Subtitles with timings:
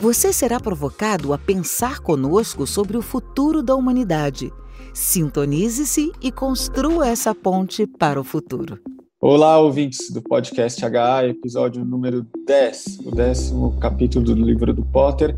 [0.00, 4.52] você será provocado a pensar conosco sobre o futuro da humanidade.
[4.94, 8.78] Sintonize-se e construa essa ponte para o futuro.
[9.20, 15.36] Olá, ouvintes do podcast HA, episódio número 10, o décimo capítulo do livro do Potter,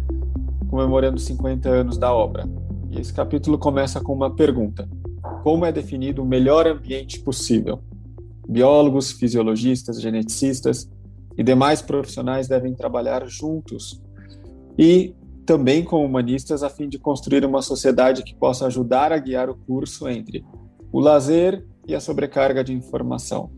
[0.68, 2.46] comemorando 50 anos da obra.
[2.90, 4.86] E esse capítulo começa com uma pergunta:
[5.42, 7.80] Como é definido o melhor ambiente possível?
[8.46, 10.86] Biólogos, fisiologistas, geneticistas
[11.38, 14.02] e demais profissionais devem trabalhar juntos
[14.80, 19.50] e também com humanistas a fim de construir uma sociedade que possa ajudar a guiar
[19.50, 20.42] o curso entre
[20.90, 23.50] o lazer e a sobrecarga de informação.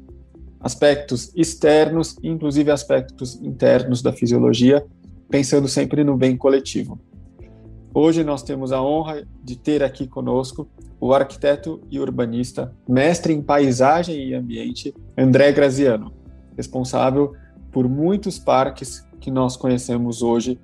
[0.59, 4.85] Aspectos externos, inclusive aspectos internos da fisiologia,
[5.29, 6.99] pensando sempre no bem coletivo.
[7.95, 10.69] Hoje nós temos a honra de ter aqui conosco
[11.01, 16.13] o arquiteto e urbanista, mestre em paisagem e ambiente, André Graziano,
[16.57, 17.33] responsável
[17.71, 20.59] por muitos parques que nós conhecemos hoje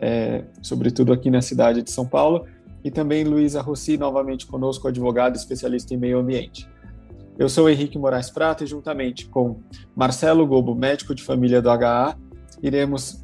[0.00, 2.46] é, sobretudo aqui na cidade de São Paulo,
[2.84, 6.68] e também Luísa Rossi, novamente conosco, advogada especialista em meio ambiente.
[7.38, 9.58] Eu sou Henrique Moraes Prata e, juntamente com
[9.94, 12.16] Marcelo Gobo, médico de família do HA,
[12.62, 13.22] iremos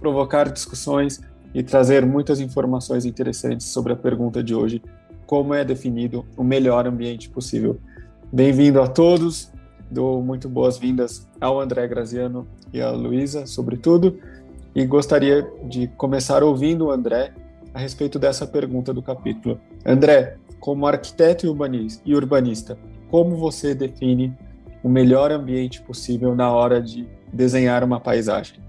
[0.00, 1.20] provocar discussões
[1.54, 4.82] e trazer muitas informações interessantes sobre a pergunta de hoje:
[5.26, 7.78] como é definido o melhor ambiente possível?
[8.32, 9.52] Bem-vindo a todos,
[9.90, 14.18] dou muito boas-vindas ao André Graziano e à Luísa, sobretudo
[14.74, 17.32] e gostaria de começar ouvindo o André
[17.74, 19.58] a respeito dessa pergunta do capítulo.
[19.84, 21.46] André, como arquiteto
[22.04, 22.78] e urbanista,
[23.10, 24.36] como você define
[24.82, 28.60] o melhor ambiente possível na hora de desenhar uma paisagem?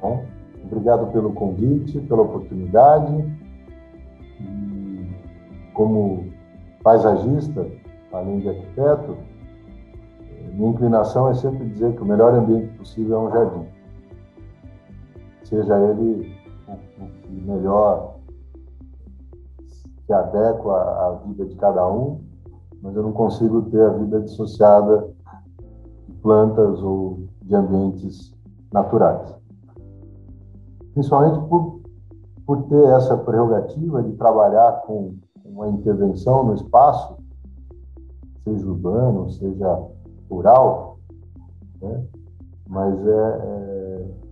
[0.00, 0.24] Bom,
[0.64, 3.24] obrigado pelo convite, pela oportunidade.
[5.72, 6.26] Como
[6.82, 7.66] paisagista,
[8.12, 9.16] além de arquiteto,
[10.52, 13.73] minha inclinação é sempre dizer que o melhor ambiente possível é um jardim
[15.44, 16.34] seja ele
[16.68, 18.16] o, que melhor
[20.06, 22.20] se adequa à vida de cada um,
[22.82, 25.08] mas eu não consigo ter a vida dissociada
[26.06, 28.34] de plantas ou de ambientes
[28.72, 29.34] naturais.
[30.92, 31.80] Principalmente por,
[32.46, 37.16] por ter essa prerrogativa de trabalhar com uma intervenção no espaço,
[38.44, 39.82] seja urbano, seja
[40.30, 40.98] rural,
[41.80, 42.04] né?
[42.68, 44.23] mas é, é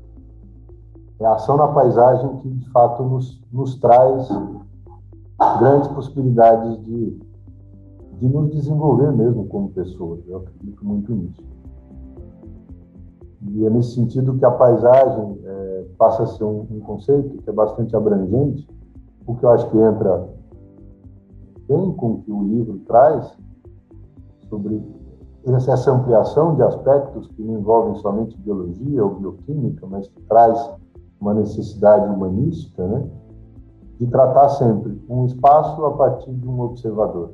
[1.23, 4.29] é a ação na paisagem que, de fato, nos, nos traz
[5.59, 7.19] grandes possibilidades de,
[8.19, 10.21] de nos desenvolver mesmo como pessoas.
[10.27, 11.43] Eu acredito muito nisso.
[13.51, 17.51] E é nesse sentido que a paisagem é, passa a ser um, um, conceito que
[17.51, 18.69] é bastante abrangente,
[19.27, 20.29] porque eu acho que entra
[21.69, 23.37] bem com o que o livro traz
[24.49, 24.83] sobre
[25.45, 30.71] essa ampliação de aspectos que não envolvem somente biologia ou bioquímica, mas que traz
[31.23, 33.05] uma necessidade humanística, né,
[34.01, 37.31] de tratar sempre um espaço a partir de um observador.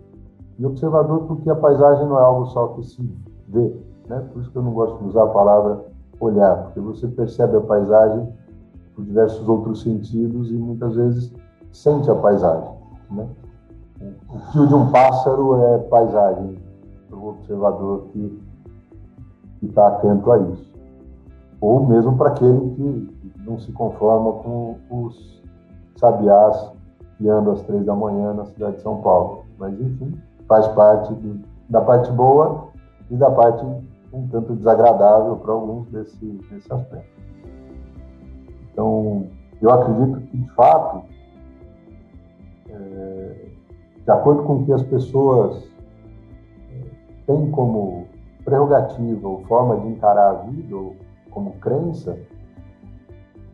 [0.59, 3.00] E observador porque a paisagem não é algo só que se
[3.48, 3.75] vê,
[4.06, 4.22] né?
[4.31, 5.87] Por isso que eu não gosto de usar a palavra
[6.21, 8.28] olhar, porque você percebe a paisagem
[8.94, 11.32] por diversos outros sentidos e muitas vezes
[11.72, 12.71] sente a paisagem,
[13.10, 13.27] né?
[14.28, 16.59] O fio de um pássaro é paisagem
[17.09, 18.38] para o observador que
[19.62, 20.67] está atento a isso.
[21.60, 25.42] Ou mesmo para aquele que não se conforma com os
[25.96, 26.72] sabiás
[27.16, 29.44] que andam às três da manhã na cidade de São Paulo.
[29.58, 32.68] Mas, enfim, faz parte do, da parte boa
[33.10, 33.64] e da parte
[34.12, 37.20] um tanto desagradável para alguns desse, desse aspecto.
[38.72, 39.26] Então,
[39.60, 41.03] eu acredito que, de fato,
[42.71, 43.47] é,
[44.04, 45.68] de acordo com o que as pessoas
[46.72, 46.80] é,
[47.27, 48.06] têm como
[48.44, 50.97] prerrogativa ou forma de encarar a vida, ou
[51.30, 52.19] como crença,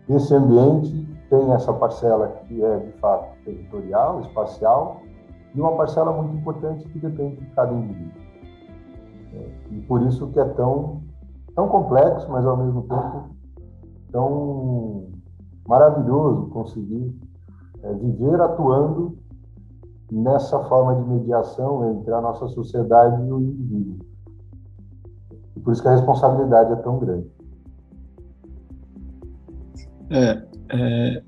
[0.09, 5.01] esse ambiente tem essa parcela que é, de fato, territorial, espacial,
[5.55, 8.23] e uma parcela muito importante que depende de cada indivíduo.
[9.33, 11.03] É, e por isso que é tão,
[11.55, 13.35] tão complexo, mas ao mesmo tempo
[14.11, 15.09] tão
[15.67, 17.19] maravilhoso conseguir
[17.83, 19.19] é, viver atuando
[20.11, 24.07] nessa forma de mediação entre a nossa sociedade e o indivíduo.
[25.57, 27.34] E por isso que a responsabilidade é tão grande.
[30.11, 31.23] É, é,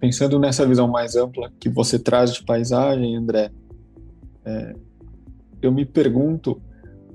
[0.00, 3.50] pensando nessa visão mais ampla que você traz de paisagem, André,
[4.44, 4.74] é,
[5.62, 6.60] eu me pergunto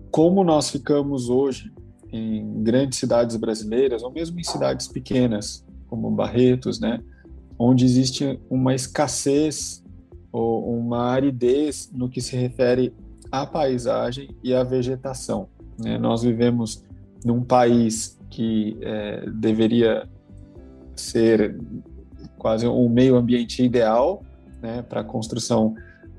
[0.09, 1.71] como nós ficamos hoje
[2.11, 7.01] em grandes cidades brasileiras, ou mesmo em cidades pequenas, como Barretos, né,
[7.57, 9.83] onde existe uma escassez
[10.31, 12.93] ou uma aridez no que se refere
[13.31, 15.47] à paisagem e à vegetação.
[15.79, 15.97] Né?
[15.97, 16.83] Nós vivemos
[17.23, 20.09] num país que é, deveria
[21.01, 21.57] ser
[22.37, 24.23] quase um meio ambiente ideal
[24.61, 25.75] né, para a construção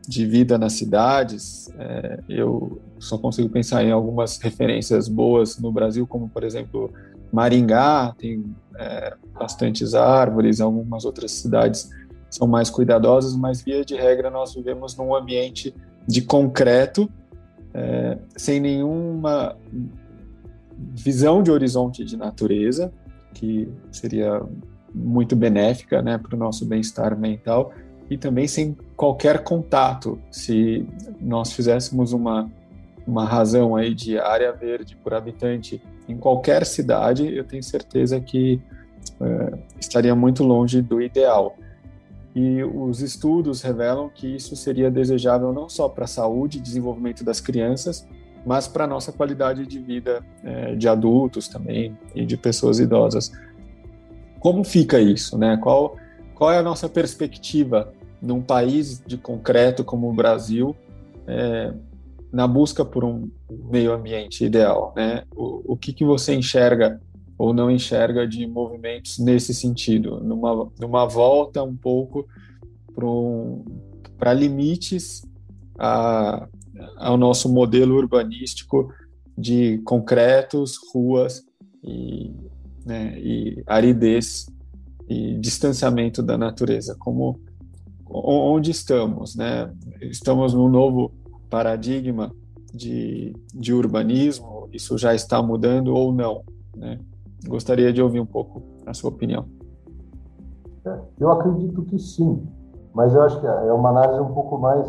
[0.07, 1.69] de vida nas cidades.
[1.79, 6.93] É, eu só consigo pensar em algumas referências boas no Brasil, como por exemplo
[7.33, 8.45] Maringá, tem
[8.77, 11.91] é, bastantes árvores, algumas outras cidades
[12.31, 15.75] são mais cuidadosas, mas via de regra nós vivemos num ambiente
[16.07, 17.09] de concreto,
[17.75, 19.57] é, sem nenhuma
[20.95, 22.93] visão de horizonte de natureza,
[23.35, 24.43] que seria
[24.95, 27.73] muito benéfica né, para o nosso bem-estar mental,
[28.11, 30.19] e também sem qualquer contato.
[30.31, 30.87] Se
[31.21, 32.51] nós fizéssemos uma,
[33.07, 38.61] uma razão aí de área verde por habitante em qualquer cidade, eu tenho certeza que
[39.21, 41.57] é, estaria muito longe do ideal.
[42.35, 47.23] E os estudos revelam que isso seria desejável não só para a saúde e desenvolvimento
[47.23, 48.07] das crianças,
[48.45, 53.33] mas para a nossa qualidade de vida é, de adultos também e de pessoas idosas.
[54.43, 55.57] Como fica isso, né?
[55.57, 55.97] Qual,
[56.35, 60.75] qual é a nossa perspectiva num país de concreto como o Brasil,
[61.29, 61.73] é,
[62.33, 63.31] na busca por um
[63.71, 65.23] meio ambiente ideal, né?
[65.31, 67.01] O, o que, que você enxerga
[67.39, 72.27] ou não enxerga de movimentos nesse sentido, numa, numa volta um pouco
[72.93, 73.65] para um,
[74.35, 75.23] limites
[75.79, 76.49] a,
[76.97, 78.93] ao nosso modelo urbanístico
[79.39, 81.45] de concretos, ruas
[81.85, 82.33] e,
[82.85, 84.47] né, e aridez
[85.09, 87.41] e distanciamento da natureza, como
[88.09, 89.73] onde estamos, né?
[90.01, 91.11] Estamos num novo
[91.49, 92.31] paradigma
[92.73, 96.43] de, de urbanismo, isso já está mudando ou não,
[96.77, 96.99] né?
[97.47, 99.47] Gostaria de ouvir um pouco a sua opinião.
[100.85, 102.47] É, eu acredito que sim,
[102.95, 104.87] mas eu acho que é uma análise um pouco mais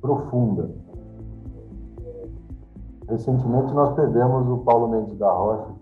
[0.00, 0.70] profunda.
[3.08, 5.73] Recentemente nós perdemos o Paulo Mendes da Rocha,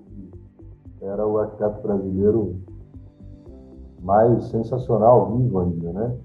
[1.02, 2.56] era o arquiteto brasileiro
[4.00, 6.16] mais sensacional vivo ainda, né?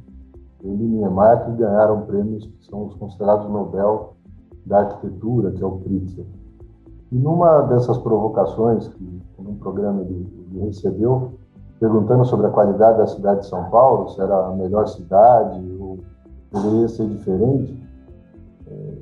[0.63, 4.13] Ele e Niemeyer que ganharam prêmios que são os considerados Nobel
[4.65, 6.25] da arquitetura, que é o Pritzker.
[7.12, 11.33] E numa dessas provocações que num programa ele, ele recebeu,
[11.79, 16.00] perguntando sobre a qualidade da cidade de São Paulo, se era a melhor cidade ou
[16.51, 17.88] poderia ser diferente,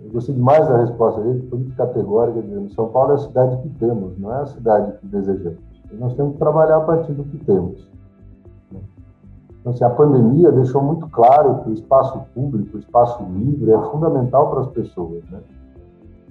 [0.04, 3.62] eu gostei demais da resposta dele, foi muito categórica, dizendo São Paulo é a cidade
[3.62, 5.65] que temos, não é a cidade que desejamos.
[5.94, 7.88] Nós temos que trabalhar a partir do que temos.
[9.60, 13.82] Então, assim, a pandemia deixou muito claro que o espaço público, o espaço livre é
[13.90, 15.24] fundamental para as pessoas.
[15.32, 15.40] Né?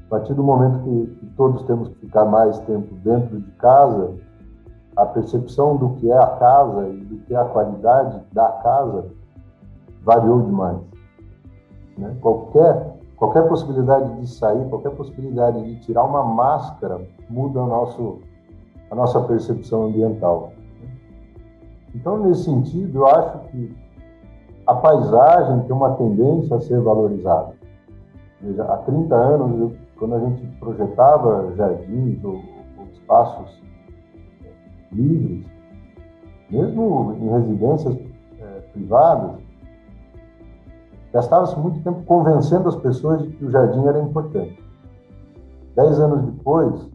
[0.07, 4.13] A partir do momento que, que todos temos que ficar mais tempo dentro de casa,
[4.97, 9.07] a percepção do que é a casa e do que é a qualidade da casa
[10.05, 10.79] variou demais.
[11.99, 12.17] Né?
[12.21, 18.19] Qualquer Qualquer possibilidade de sair, qualquer possibilidade de tirar uma máscara muda o nosso,
[18.95, 20.53] a nossa percepção ambiental.
[21.93, 23.77] Então, nesse sentido, eu acho que
[24.67, 27.55] a paisagem tem uma tendência a ser valorizada.
[28.41, 32.35] Veja, há 30 anos, quando a gente projetava jardins ou,
[32.79, 33.61] ou espaços
[34.93, 35.45] livres,
[36.49, 37.97] mesmo em residências
[38.41, 39.43] é, privadas,
[41.13, 44.61] Gastava-se muito tempo convencendo as pessoas de que o jardim era importante.
[45.77, 46.91] Dez anos depois,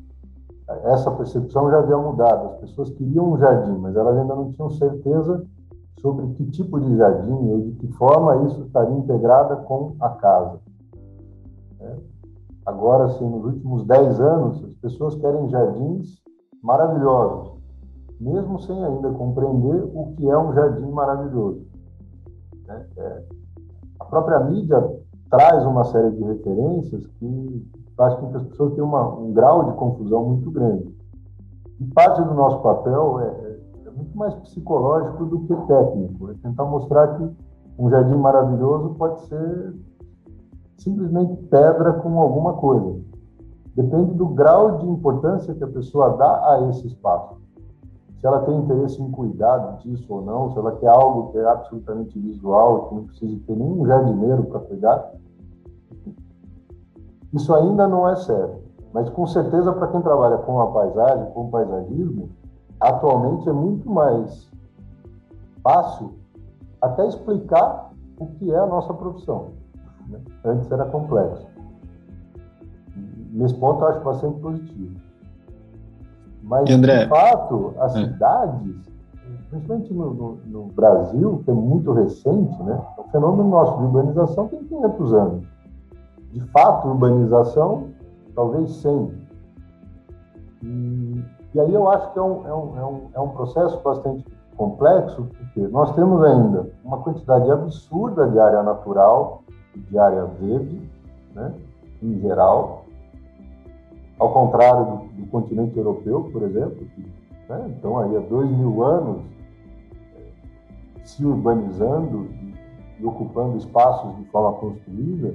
[0.83, 2.53] essa percepção já havia mudado.
[2.53, 5.43] As pessoas queriam um jardim, mas elas ainda não tinham certeza
[5.99, 10.59] sobre que tipo de jardim ou de que forma isso estaria integrada com a casa.
[11.79, 11.95] É.
[12.65, 16.21] Agora, assim, nos últimos dez anos, as pessoas querem jardins
[16.61, 17.57] maravilhosos,
[18.19, 21.65] mesmo sem ainda compreender o que é um jardim maravilhoso.
[22.67, 23.23] É, é,
[23.99, 24.99] a própria mídia
[25.31, 27.67] traz uma série de referências que
[27.99, 30.95] faz com que as pessoas tenham uma, um grau de confusão muito grande.
[31.81, 36.33] E parte do nosso papel é, é, é muito mais psicológico do que técnico, é
[36.41, 37.29] tentar mostrar que
[37.77, 39.75] um jardim maravilhoso pode ser
[40.77, 43.01] simplesmente pedra com alguma coisa.
[43.75, 47.37] Depende do grau de importância que a pessoa dá a esse espaço
[48.19, 51.45] se ela tem interesse em cuidar disso ou não, se ela quer algo que é
[51.47, 55.13] absolutamente visual, que não precisa ter nenhum jardineiro para cuidar,
[57.33, 58.69] isso ainda não é certo.
[58.93, 62.29] Mas com certeza para quem trabalha com a paisagem, com o paisagismo,
[62.79, 64.49] atualmente é muito mais
[65.63, 66.13] fácil
[66.81, 69.49] até explicar o que é a nossa profissão.
[70.07, 70.19] Né?
[70.43, 71.47] Antes era complexo.
[73.31, 74.99] Nesse ponto, eu acho bastante positivo.
[76.41, 78.05] Mas, André, de fato, as é.
[78.05, 78.75] cidades,
[79.49, 82.81] principalmente no, no, no, Brasil, que é muito recente, né?
[82.97, 85.45] o fenômeno nosso de urbanização tem 500 anos.
[86.31, 87.89] De fato, urbanização,
[88.35, 89.11] talvez 100.
[90.63, 93.79] E, e aí eu acho que é um, é um, é um, é um processo
[93.81, 99.43] bastante complexo, porque nós temos ainda uma quantidade absurda de área natural,
[99.75, 100.81] de área verde,
[101.33, 101.53] né,
[102.03, 102.85] em geral,
[104.19, 107.01] ao contrário do, do continente europeu, por exemplo, que
[107.49, 109.21] né, então aí há dois mil anos
[110.15, 110.31] eh,
[111.03, 112.53] se urbanizando e,
[112.99, 115.33] e ocupando espaços de forma construída,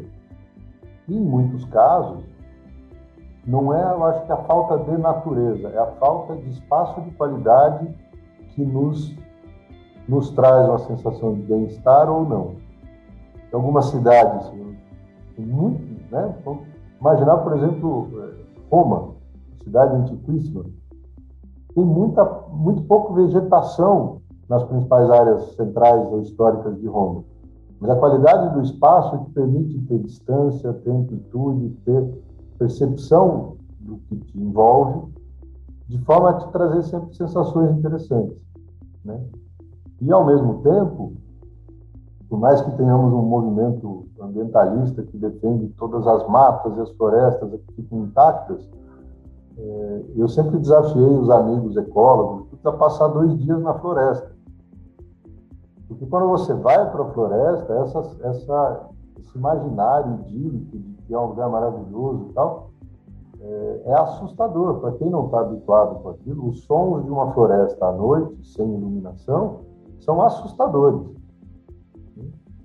[1.08, 2.24] em muitos casos
[3.46, 7.10] não é, eu acho que a falta de natureza, é a falta de espaço de
[7.10, 7.94] qualidade
[8.54, 9.14] que nos,
[10.08, 12.54] nos traz uma sensação de bem-estar ou não.
[13.52, 14.50] Em algumas cidades,
[15.36, 16.34] muito, né?
[16.44, 16.64] Vamos
[16.98, 18.08] imaginar, por exemplo,
[18.70, 19.14] Roma,
[19.62, 20.64] cidade antiquíssima,
[21.74, 27.24] tem muita, muito pouco vegetação nas principais áreas centrais ou históricas de Roma.
[27.84, 32.18] Mas a qualidade do espaço é que permite ter distância, ter amplitude, ter
[32.58, 35.12] percepção do que te envolve,
[35.86, 38.38] de forma a te trazer sempre sensações interessantes.
[39.04, 39.20] Né?
[40.00, 41.12] E, ao mesmo tempo,
[42.26, 47.50] por mais que tenhamos um movimento ambientalista que defende todas as matas e as florestas
[47.50, 48.66] que ficam intactas,
[49.58, 54.33] é, eu sempre desafiei os amigos ecólogos a passar dois dias na floresta.
[55.94, 58.80] Porque quando você vai para a floresta, essa, essa,
[59.20, 62.70] esse imaginário idílico de que é um lugar maravilhoso e tal,
[63.40, 64.80] é, é assustador.
[64.80, 68.66] Para quem não está habituado com aquilo, os sons de uma floresta à noite, sem
[68.66, 69.60] iluminação,
[70.00, 71.00] são assustadores.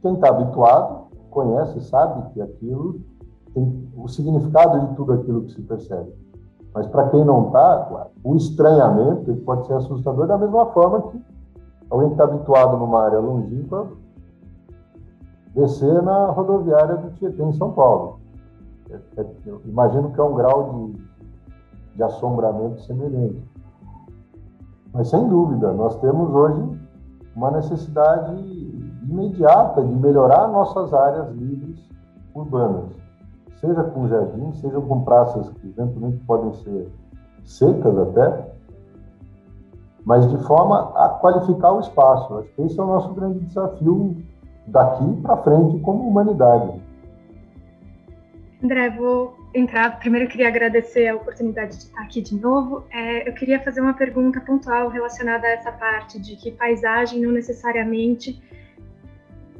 [0.02, 3.00] Quem está habituado conhece, sabe que aquilo
[3.54, 6.12] tem o significado de tudo aquilo que se percebe.
[6.74, 11.29] Mas para quem não está, o estranhamento pode ser assustador da mesma forma que
[11.90, 13.88] alguém que está habituado numa área longínqua
[15.54, 18.20] descer na rodoviária do Tietê, em São Paulo.
[18.90, 19.26] É, é,
[19.66, 21.06] imagino que é um grau de,
[21.96, 23.44] de assombramento semelhante.
[24.94, 26.80] Mas, sem dúvida, nós temos hoje
[27.36, 28.36] uma necessidade
[29.08, 31.80] imediata de melhorar nossas áreas livres
[32.34, 32.86] urbanas,
[33.60, 36.92] seja com jardim, seja com praças que eventualmente podem ser
[37.44, 38.49] secas até,
[40.10, 42.40] mas de forma a qualificar o espaço.
[42.40, 44.18] Acho que esse é o nosso grande desafio
[44.66, 46.82] daqui para frente como humanidade.
[48.64, 50.00] André, vou entrar.
[50.00, 52.84] Primeiro, eu queria agradecer a oportunidade de estar aqui de novo.
[52.92, 57.32] É, eu queria fazer uma pergunta pontual relacionada a essa parte de que paisagem não
[57.32, 58.42] necessariamente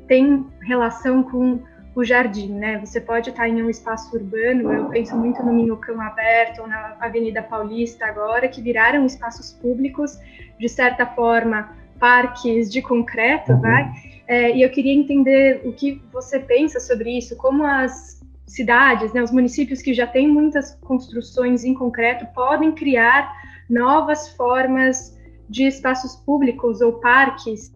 [0.08, 1.60] tem relação com
[2.00, 2.80] o jardim, né?
[2.80, 6.96] Você pode estar em um espaço urbano, eu penso muito no Minhocão Aberto ou na
[7.00, 10.18] Avenida Paulista agora, que viraram espaços públicos,
[10.58, 13.62] de certa forma, parques de concreto, uhum.
[13.62, 13.92] vai?
[14.28, 19.22] É, e eu queria entender o que você pensa sobre isso, como as cidades, né,
[19.22, 23.32] os municípios que já têm muitas construções em concreto podem criar
[23.70, 27.72] novas formas de espaços públicos ou parques,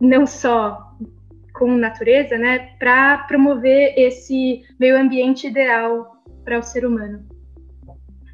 [0.00, 0.94] não só
[1.62, 7.24] com natureza, né, para promover esse meio ambiente ideal para o ser humano.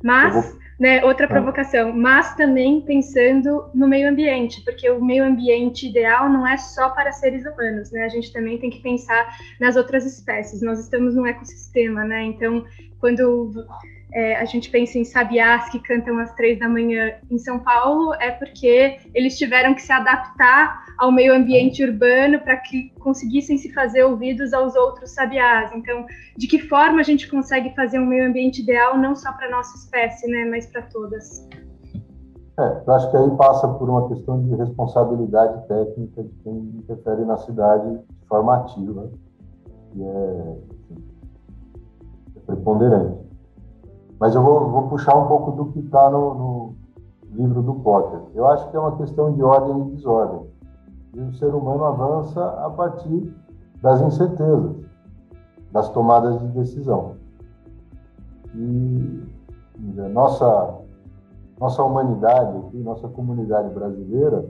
[0.03, 1.29] Mas né, outra ah.
[1.29, 6.89] provocação, mas também pensando no meio ambiente, porque o meio ambiente ideal não é só
[6.89, 8.05] para seres humanos, né?
[8.05, 9.29] A gente também tem que pensar
[9.61, 10.63] nas outras espécies.
[10.63, 12.23] Nós estamos num ecossistema, né?
[12.23, 12.65] Então,
[12.99, 13.53] quando
[14.13, 18.15] é, a gente pensa em sabiás que cantam às três da manhã em São Paulo,
[18.15, 23.73] é porque eles tiveram que se adaptar ao meio ambiente urbano para que conseguissem se
[23.73, 25.71] fazer ouvidos aos outros sabiás.
[25.75, 29.51] Então, de que forma a gente consegue fazer um meio ambiente ideal não só para
[29.51, 31.47] nossa espécie, né, mas para todas?
[32.59, 37.25] É, eu acho que aí passa por uma questão de responsabilidade técnica de quem interfere
[37.25, 39.09] na cidade de forma ativa,
[39.93, 40.57] que é,
[42.37, 43.28] é preponderante.
[44.19, 46.75] Mas eu vou, vou puxar um pouco do que está no, no,
[47.31, 48.21] livro do Potter.
[48.35, 50.47] Eu acho que é uma questão de ordem e desordem.
[51.15, 53.33] E o ser humano avança a partir
[53.81, 54.77] das incertezas,
[55.71, 57.15] das tomadas de decisão.
[58.55, 59.23] E
[60.13, 60.75] nossa,
[61.61, 64.45] nossa humanidade, aqui, nossa comunidade brasileira,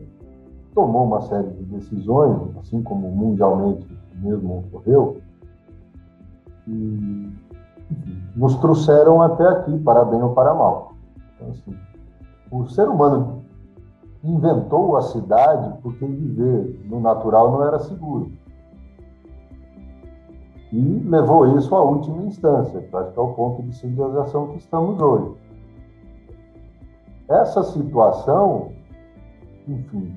[0.74, 5.18] tomou uma série de decisões, assim como mundialmente mesmo ocorreu,
[6.66, 7.30] e
[8.38, 10.92] nos trouxeram até aqui, para bem ou para mal.
[11.34, 11.76] Então, assim,
[12.52, 13.42] o ser humano
[14.22, 18.30] inventou a cidade porque viver no natural não era seguro.
[20.72, 25.00] E levou isso à última instância, acho que é o ponto de civilização que estamos
[25.00, 25.34] hoje.
[27.28, 28.70] Essa situação,
[29.66, 30.16] enfim,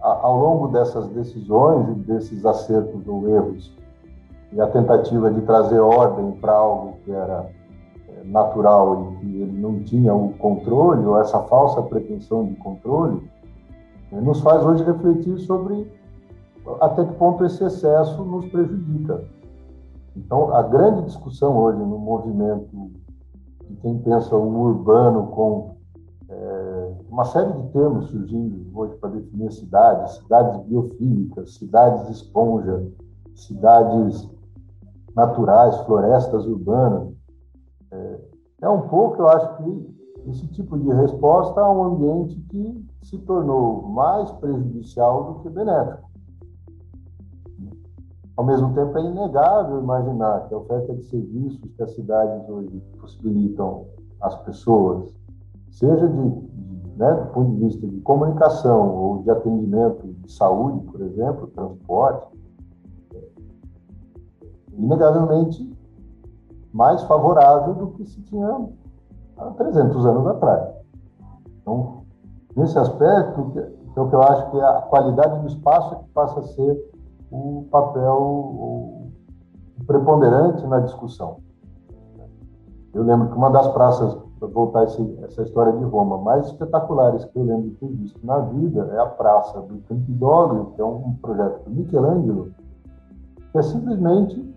[0.00, 3.76] ao longo dessas decisões e desses acertos ou erros,
[4.52, 7.48] e a tentativa de trazer ordem para algo que era
[8.08, 13.22] é, natural e que ele não tinha o controle, ou essa falsa pretensão de controle,
[14.10, 15.90] né, nos faz hoje refletir sobre
[16.80, 19.24] até que ponto esse excesso nos prejudica.
[20.16, 22.68] Então, a grande discussão hoje no movimento
[23.68, 25.76] de quem pensa o urbano com
[26.28, 32.86] é, uma série de termos surgindo hoje para definir cidades, cidades biofílicas, cidades esponja,
[33.34, 34.28] cidades
[35.14, 37.08] naturais, florestas urbanas.
[37.90, 38.20] É,
[38.62, 43.18] é um pouco, eu acho que, esse tipo de resposta a um ambiente que se
[43.18, 46.10] tornou mais prejudicial do que benéfico.
[48.36, 52.80] Ao mesmo tempo, é inegável imaginar que a oferta de serviços que as cidades hoje
[52.98, 53.86] possibilitam
[54.20, 55.12] às pessoas,
[55.70, 60.80] seja de, de né, do ponto de vista de comunicação ou de atendimento de saúde,
[60.86, 62.31] por exemplo, transporte,
[64.72, 65.72] inegavelmente
[66.72, 68.68] mais favorável do que se tinha
[69.36, 70.74] há 300 anos atrás.
[71.60, 72.02] Então,
[72.56, 75.98] nesse aspecto, que é o que eu acho que é a qualidade do espaço é
[75.98, 76.90] que passa a ser
[77.30, 79.02] o papel
[79.86, 81.38] preponderante na discussão.
[82.94, 87.24] Eu lembro que uma das praças, para voltar esse, essa história de Roma, mais espetaculares
[87.24, 90.84] que eu lembro de ter visto na vida é a Praça do Campidoglio, que é
[90.84, 92.50] um projeto do Michelangelo,
[93.50, 94.51] que é simplesmente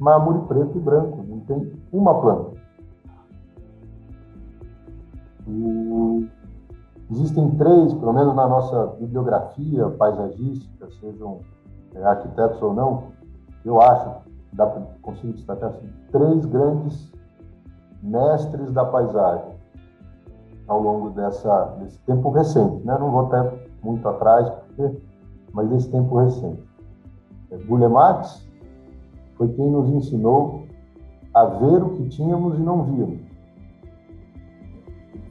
[0.00, 2.58] mármore preto e branco, não tem uma planta.
[5.46, 6.28] E
[7.10, 11.40] existem três, pelo menos na nossa bibliografia paisagística, sejam
[11.94, 13.04] é, arquitetos ou não,
[13.64, 14.22] eu acho,
[14.54, 17.12] dá para conseguir destacar assim, três grandes
[18.02, 19.60] mestres da paisagem
[20.66, 22.86] ao longo dessa, desse tempo recente.
[22.86, 22.96] Né?
[22.98, 25.02] Não vou até muito atrás, porque,
[25.52, 26.62] mas desse tempo recente.
[27.50, 28.48] É, Marx,
[29.40, 30.66] foi quem nos ensinou
[31.32, 33.20] a ver o que tínhamos e não víamos.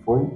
[0.04, 0.28] Foi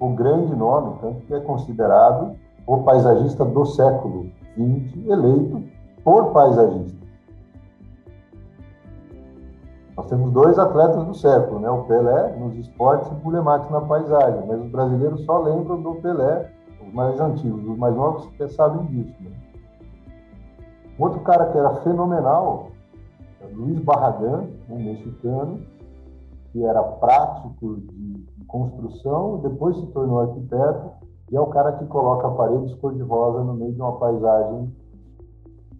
[0.00, 2.34] o grande nome, tanto que é considerado
[2.66, 5.62] o paisagista do século XX, eleito
[6.02, 6.98] por paisagistas.
[9.94, 11.68] Nós temos dois atletas do século, né?
[11.68, 16.50] o Pelé nos esportes e Bulemax na paisagem, mas os brasileiros só lembram do Pelé,
[16.80, 19.14] os mais antigos, os mais novos até sabem disso.
[19.20, 19.30] Né?
[20.98, 22.70] Outro cara que era fenomenal
[23.48, 25.60] Luiz Barragan, um mexicano,
[26.52, 30.90] que era prático de, construção depois se tornou arquiteto,
[31.30, 34.74] e é o cara que coloca paredes cor-de-rosa no meio de uma paisagem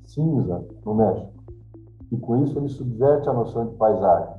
[0.04, 1.32] cinza no México.
[2.12, 4.34] E com isso ele subverte a noção de paisagem.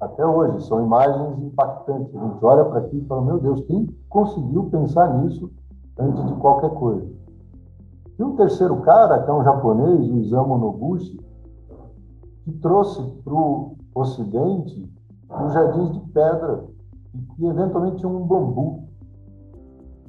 [0.00, 2.16] Até hoje, são imagens impactantes.
[2.16, 5.50] A gente olha para aqui e fala: meu Deus, quem conseguiu pensar nisso
[5.98, 7.06] antes de qualquer coisa?
[8.18, 11.20] E o terceiro cara, que é um japonês, o Isamu Noguchi,
[12.44, 14.90] que trouxe para o Ocidente
[15.28, 16.64] os jardins de pedra
[17.38, 18.84] e eventualmente um bambu.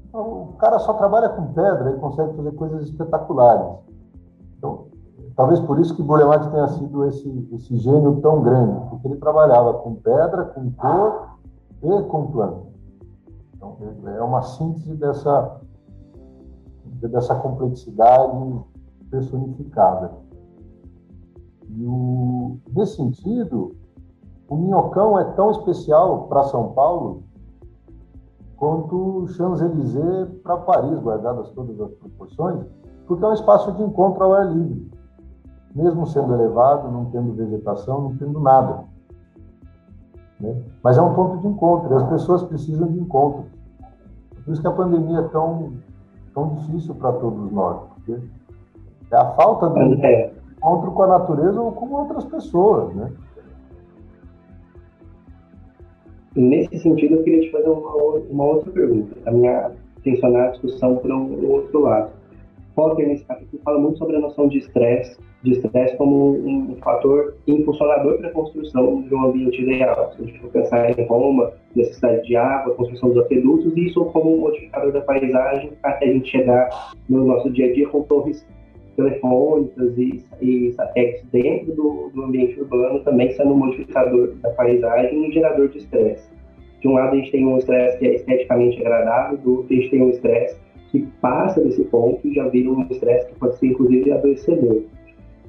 [0.07, 3.79] Então, o cara só trabalha com pedra e consegue fazer coisas espetaculares.
[4.57, 4.87] Então,
[5.35, 9.75] talvez por isso que Bolemate tenha sido esse, esse gênio tão grande, porque ele trabalhava
[9.75, 11.37] com pedra, com cor
[11.81, 12.71] e com planta.
[13.55, 15.61] Então, é uma síntese dessa,
[16.85, 18.59] dessa complexidade
[19.09, 20.11] personificada.
[21.77, 23.75] E o, nesse sentido,
[24.49, 27.23] o Minhocão é tão especial para São Paulo
[28.57, 32.65] quanto o Champs-Élysées para Paris, guardadas todas as proporções,
[33.07, 34.91] porque é um espaço de encontro ao ar livre,
[35.73, 38.83] mesmo sendo elevado, não tendo vegetação, não tendo nada.
[40.39, 40.61] Né?
[40.83, 43.45] Mas é um ponto de encontro, e as pessoas precisam de encontro.
[44.43, 45.73] Por isso que a pandemia é tão,
[46.33, 48.19] tão difícil para todos nós, porque
[49.11, 53.11] é a falta do, é encontro com a natureza ou com outras pessoas, né?
[56.35, 57.93] Nesse sentido, eu queria te fazer uma,
[58.29, 59.71] uma outra pergunta, a minha
[60.03, 62.11] tensionar a discussão para um outro lado.
[62.73, 66.75] Potter, nesse capítulo, fala muito sobre a noção de estresse, de estresse como um, um
[66.77, 70.13] fator impulsionador para a construção de um ambiente ideal.
[70.15, 74.05] Se a gente for pensar em Roma, necessidade de água, construção dos aquedutos, e isso
[74.05, 78.03] como um modificador da paisagem até a gente chegar no nosso dia a dia com
[78.03, 78.47] torres
[78.95, 85.15] telefônicas e, e satélites dentro do, do, ambiente urbano também sendo um modificador da paisagem
[85.15, 86.29] e um gerador de estresse.
[86.79, 89.75] De um lado, a gente tem um estresse que é esteticamente agradável, do outro, a
[89.75, 90.59] gente tem um estresse
[90.91, 94.81] que passa desse ponto e já vira um estresse que pode ser, inclusive, adoecedor.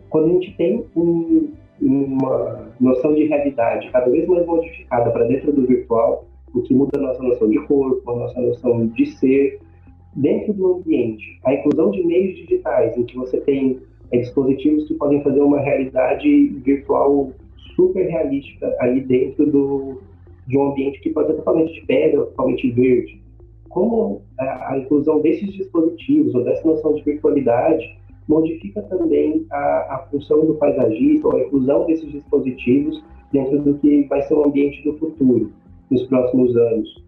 [0.08, 1.48] Quando a gente tem um,
[1.80, 6.98] uma noção de realidade cada vez mais modificada para dentro do virtual, o que muda
[6.98, 9.58] a nossa noção de corpo, a nossa noção de ser,
[10.14, 14.94] dentro do ambiente, a inclusão de meios digitais, em que você tem é, dispositivos que
[14.94, 17.32] podem fazer uma realidade virtual
[17.74, 20.00] super realística ali dentro do,
[20.46, 23.20] de um ambiente que pode ser totalmente de pedra, totalmente verde.
[23.68, 27.96] Como a, a inclusão desses dispositivos ou dessa noção de virtualidade
[28.28, 34.02] modifica também a, a função do paisagista ou a inclusão desses dispositivos dentro do que
[34.04, 35.50] vai ser o ambiente do futuro,
[35.90, 37.02] nos próximos anos.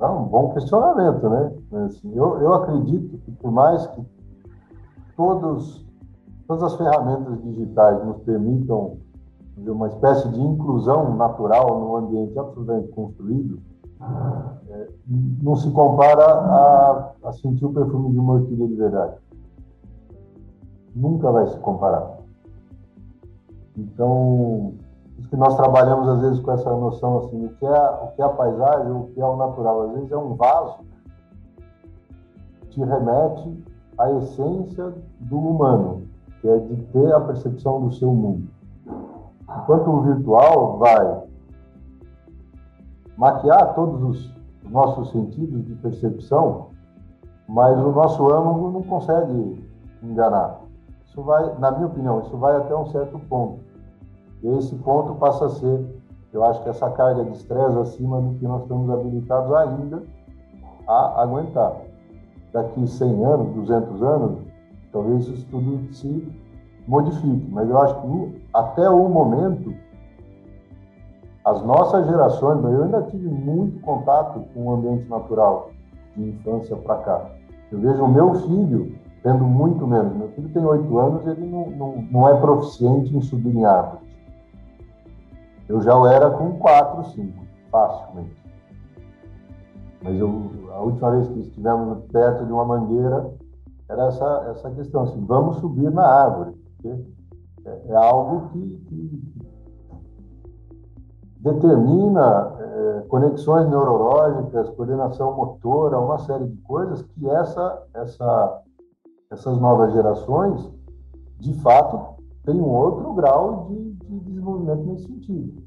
[0.00, 1.52] É um bom questionamento, né?
[1.84, 4.02] Assim, eu, eu acredito que por mais que
[5.14, 5.86] todos,
[6.48, 8.96] todas as ferramentas digitais nos permitam
[9.58, 13.60] uma espécie de inclusão natural no ambiente absolutamente construído,
[14.70, 14.88] é,
[15.42, 19.16] não se compara a, a, sentir o perfume de uma orquídea de verdade.
[20.94, 22.18] Nunca vai se comparar.
[23.76, 24.72] Então,
[25.28, 28.24] que nós trabalhamos às vezes com essa noção assim, o que é, o que é
[28.24, 29.82] a paisagem, o que é o natural.
[29.82, 30.78] Às vezes é um vaso
[32.60, 33.64] que te remete
[33.98, 36.02] à essência do humano,
[36.40, 38.48] que é de ter a percepção do seu mundo.
[39.62, 41.22] Enquanto o virtual vai
[43.16, 44.34] maquiar todos os
[44.70, 46.68] nossos sentidos de percepção,
[47.48, 49.68] mas o nosso âmago não consegue
[50.02, 50.60] enganar.
[51.06, 53.69] Isso vai, na minha opinião, isso vai até um certo ponto.
[54.42, 58.44] Esse ponto passa a ser, eu acho que essa carga de estresse acima do que
[58.44, 60.02] nós estamos habilitados ainda
[60.88, 61.76] a aguentar.
[62.52, 64.38] Daqui 100 anos, 200 anos,
[64.92, 66.26] talvez isso tudo se
[66.88, 69.72] modifique, mas eu acho que até o momento
[71.44, 75.70] as nossas gerações, eu ainda tive muito contato com o ambiente natural
[76.16, 77.26] de infância para cá.
[77.72, 80.14] Eu vejo o meu filho tendo muito menos.
[80.16, 83.98] Meu filho tem oito anos ele não, não, não é proficiente em subir em.
[85.70, 88.36] Eu já o era com quatro, cinco, facilmente.
[90.02, 93.32] Mas eu, a última vez que estivemos perto de uma mangueira,
[93.88, 96.56] era essa, essa questão, assim, vamos subir na árvore.
[96.84, 99.22] É, é algo que, que
[101.38, 108.62] determina é, conexões neurológicas, coordenação motora, uma série de coisas que essa, essa,
[109.30, 110.68] essas novas gerações,
[111.38, 115.59] de fato, têm um outro grau de, de desenvolvimento nesse sentido.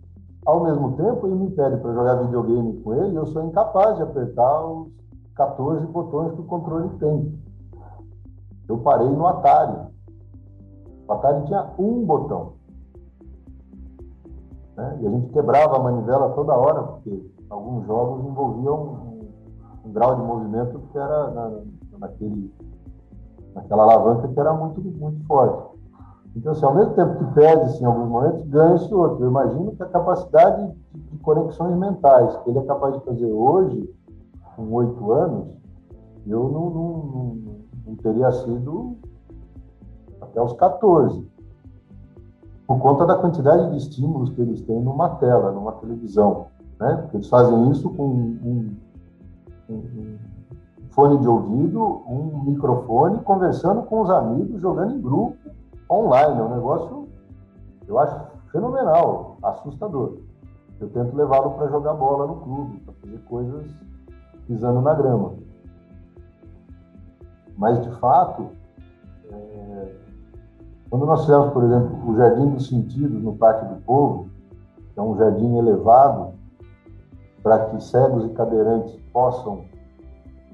[0.46, 4.04] Ao mesmo tempo, ele me pede para jogar videogame com ele, eu sou incapaz de
[4.04, 4.90] apertar os
[5.36, 7.40] 14 botões que o controle tem.
[8.68, 9.88] Eu parei no Atari.
[11.08, 12.54] O Atari tinha um botão.
[14.76, 14.98] Né?
[15.02, 19.20] E a gente quebrava a manivela toda hora, porque alguns jogos envolviam um,
[19.86, 21.62] um grau de movimento que era na,
[22.00, 22.54] naquele,
[23.56, 25.73] naquela alavanca que era muito, muito forte.
[26.36, 29.24] Então, assim, ao mesmo tempo que perde-se em alguns momentos, ganha-se outro.
[29.24, 30.74] Eu imagino que a capacidade
[31.12, 33.90] de, conexões mentais que ele é capaz de fazer hoje,
[34.56, 35.48] com oito anos,
[36.28, 37.38] eu não, não, não,
[37.88, 38.98] não teria sido
[40.22, 41.34] até os 14
[42.68, 46.48] por conta da quantidade de estímulos que eles têm numa tela, numa televisão.
[46.80, 47.08] Né?
[47.14, 48.76] Eles fazem isso com um,
[49.70, 50.18] um, um,
[50.90, 55.38] fone de ouvido, um microfone, conversando com os amigos, jogando em grupo,
[55.90, 56.40] online.
[56.40, 57.08] É um negócio,
[57.88, 58.20] eu acho
[58.52, 60.18] fenomenal, assustador.
[60.80, 63.66] Eu tento levá-lo para jogar bola no clube, para fazer coisas
[64.48, 65.34] pisando na grama.
[67.58, 68.48] Mas, de fato,
[69.32, 69.96] é,
[70.90, 74.28] quando nós fizemos, por exemplo, o Jardim dos Sentidos no Parque do Povo,
[74.94, 76.34] que é um jardim elevado
[77.42, 79.66] para que cegos e cadeirantes possam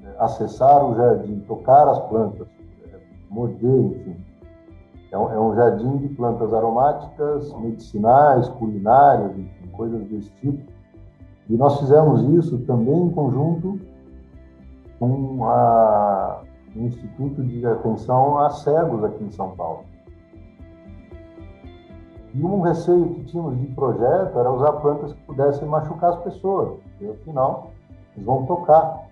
[0.02, 2.48] é, acessar o jardim, tocar as plantas,
[2.84, 4.29] é, morder, enfim.
[5.10, 10.70] É um, é um, jardim de plantas aromáticas, medicinais, culinárias, enfim, coisas desse tipo.
[11.48, 13.80] E nós fizemos isso também em conjunto
[15.00, 16.42] com a,
[16.76, 19.84] o Instituto de Atenção a Cegos aqui em São Paulo.
[22.32, 26.78] E um receio que tínhamos de projeto era usar plantas que pudessem machucar as pessoas,
[26.82, 27.72] porque afinal
[28.14, 29.09] eles vão tocar.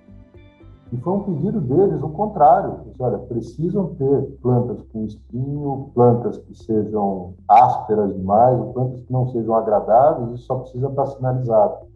[0.90, 2.80] E foi um pedido deles o contrário.
[2.84, 9.28] Eles, olha, precisam ter plantas com espinho, plantas que sejam ásperas demais, plantas que não
[9.28, 11.86] sejam agradáveis, e só precisa estar sinalizado.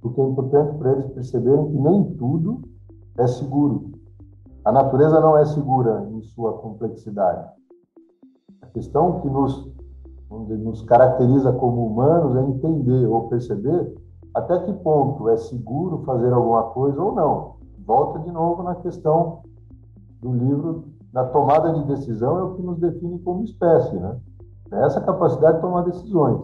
[0.00, 2.62] Porque é importante para eles perceberem que nem tudo
[3.18, 3.92] é seguro.
[4.64, 7.46] A natureza não é segura em sua complexidade.
[8.62, 9.70] A questão que nos
[10.32, 13.94] onde nos caracteriza como humanos, é entender ou perceber
[14.34, 17.56] até que ponto é seguro fazer alguma coisa ou não.
[17.84, 19.40] Volta de novo na questão
[20.20, 24.18] do livro da tomada de decisão é o que nos define como espécie, né?
[24.70, 26.40] É essa capacidade de tomar decisões.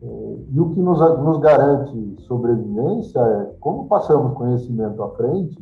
[0.00, 5.58] É, e o que nos, nos garante sobrevivência é como passamos conhecimento à frente,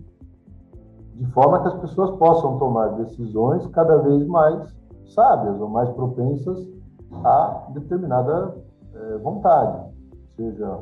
[1.14, 6.68] de forma que as pessoas possam tomar decisões cada vez mais sábias ou mais propensas
[7.24, 8.54] a determinada
[8.94, 9.88] é, vontade,
[10.36, 10.78] seja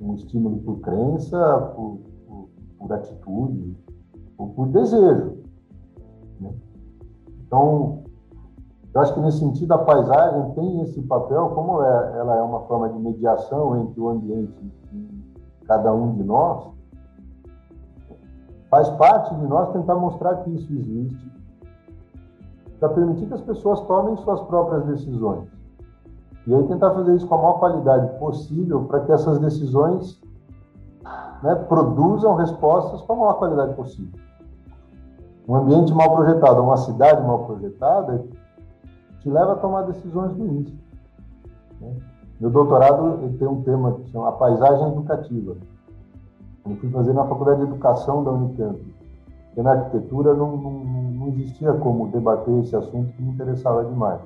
[0.00, 3.76] um estímulo por crença, por, por, por atitude,
[4.38, 5.36] ou por desejo.
[6.40, 6.52] Né?
[7.46, 8.02] Então,
[8.94, 12.60] eu acho que nesse sentido a paisagem tem esse papel, como é, ela é uma
[12.60, 16.68] forma de mediação entre o ambiente e cada um de nós,
[18.70, 21.30] faz parte de nós tentar mostrar que isso existe,
[22.78, 25.59] para permitir que as pessoas tomem suas próprias decisões.
[26.50, 30.20] E aí tentar fazer isso com a maior qualidade possível para que essas decisões
[31.44, 34.18] né, produzam respostas com a maior qualidade possível.
[35.46, 38.24] Um ambiente mal projetado, uma cidade mal projetada,
[39.20, 40.72] te leva a tomar decisões ruins.
[41.80, 41.94] Né?
[42.40, 45.56] Meu doutorado tem um tema que chama a paisagem educativa.
[46.68, 48.80] Eu fui fazer na Faculdade de Educação da Unicamp.
[49.46, 54.20] Porque na arquitetura não, não, não existia como debater esse assunto que me interessava demais.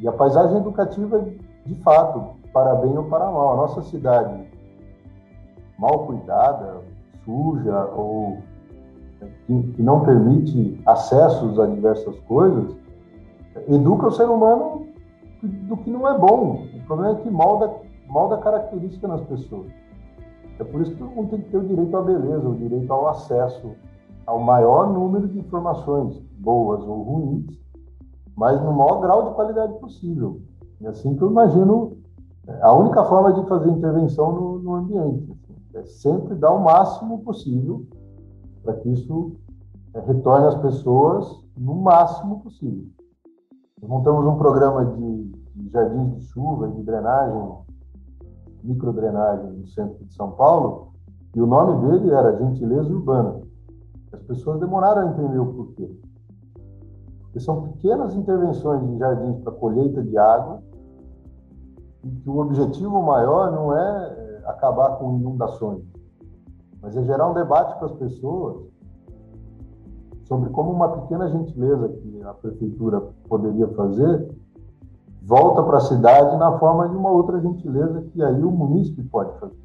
[0.00, 1.24] E a paisagem educativa,
[1.66, 3.52] de fato, para bem ou para mal.
[3.52, 4.48] A nossa cidade
[5.78, 6.82] mal cuidada,
[7.24, 8.38] suja ou
[9.46, 12.76] que, não permite acessos a diversas coisas,
[13.68, 14.86] educa o ser humano
[15.42, 16.66] do que não é bom.
[16.74, 17.72] O problema é que molda,
[18.08, 19.68] molda característica nas pessoas.
[20.58, 22.92] É por isso que todo mundo tem que ter o direito à beleza, o direito
[22.92, 23.70] ao acesso
[24.26, 27.46] ao maior número de informações, boas ou ruins,
[28.40, 30.40] mas no maior grau de qualidade possível.
[30.80, 31.98] E assim que eu imagino
[32.48, 35.30] é, a única forma de fazer intervenção no, no ambiente.
[35.30, 37.84] Assim, é sempre dar o máximo possível
[38.62, 39.32] para que isso
[39.92, 42.86] é, retorne às pessoas no máximo possível.
[43.82, 45.24] Nós montamos um programa de,
[45.54, 47.58] de jardins de chuva e de drenagem,
[48.64, 50.94] microdrenagem no centro de São Paulo,
[51.36, 53.42] e o nome dele era Gentileza Urbana.
[54.10, 55.94] As pessoas demoraram a entender o porquê.
[57.30, 60.60] Porque são pequenas intervenções em jardins para colheita de água,
[62.02, 65.84] e que o objetivo maior não é, é acabar com inundações,
[66.82, 68.64] mas é gerar um debate para as pessoas
[70.24, 74.28] sobre como uma pequena gentileza que a prefeitura poderia fazer
[75.22, 79.38] volta para a cidade na forma de uma outra gentileza que aí o munícipe pode
[79.38, 79.60] fazer.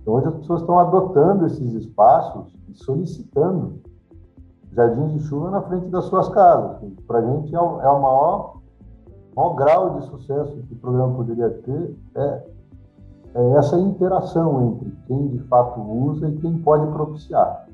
[0.00, 3.80] Então, hoje as pessoas estão adotando esses espaços e solicitando
[4.72, 6.78] jardins de chuva na frente das suas casas.
[7.06, 8.56] Para a gente é o, é o maior,
[9.36, 12.46] maior grau de sucesso que o programa poderia ter é,
[13.34, 17.66] é essa interação entre quem de fato usa e quem pode propiciar.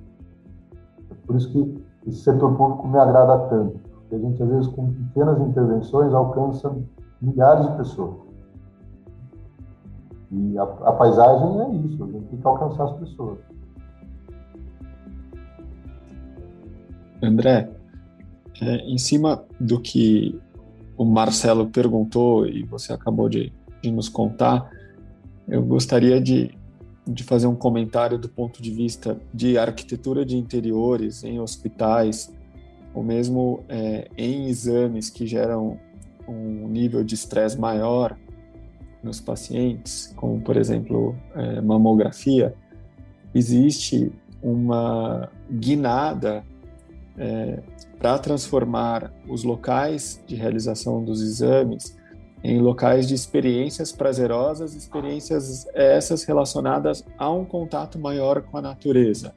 [1.27, 4.93] Por isso que esse setor público me agrada tanto, porque a gente, às vezes, com
[4.93, 6.75] pequenas intervenções, alcança
[7.21, 8.15] milhares de pessoas.
[10.31, 13.39] E a, a paisagem é isso, a gente tem que alcançar as pessoas.
[17.23, 17.71] André,
[18.61, 20.39] é, em cima do que
[20.97, 23.53] o Marcelo perguntou e você acabou de,
[23.83, 24.71] de nos contar,
[25.47, 26.59] eu gostaria de
[27.09, 32.31] de fazer um comentário do ponto de vista de arquitetura de interiores em hospitais,
[32.95, 35.79] ou mesmo é, em exames que geram
[36.29, 38.17] um nível de estresse maior
[39.03, 42.55] nos pacientes, como por exemplo é, mamografia,
[43.35, 46.45] existe uma guinada
[47.19, 47.63] é,
[47.99, 51.97] para transformar os locais de realização dos exames
[52.43, 59.35] em locais de experiências prazerosas, experiências essas relacionadas a um contato maior com a natureza.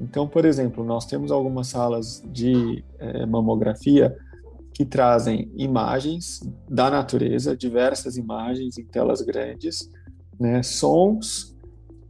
[0.00, 4.16] Então, por exemplo, nós temos algumas salas de é, mamografia
[4.72, 9.88] que trazem imagens da natureza, diversas imagens em telas grandes,
[10.38, 11.56] né, sons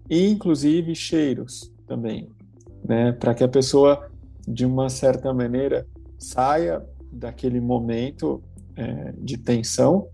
[0.09, 2.31] e inclusive cheiros também,
[2.83, 4.11] né, para que a pessoa,
[4.47, 5.87] de uma certa maneira,
[6.19, 8.43] saia daquele momento
[8.77, 10.09] é, de tensão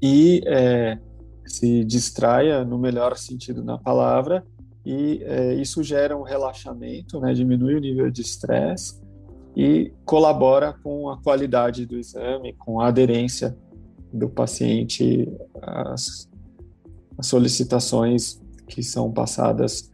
[0.00, 0.98] e é,
[1.46, 4.44] se distraia no melhor sentido da palavra
[4.84, 9.00] e é, isso gera um relaxamento, né, diminui o nível de estresse
[9.56, 13.56] e colabora com a qualidade do exame, com a aderência
[14.12, 16.28] do paciente às,
[17.16, 19.90] às solicitações que são passadas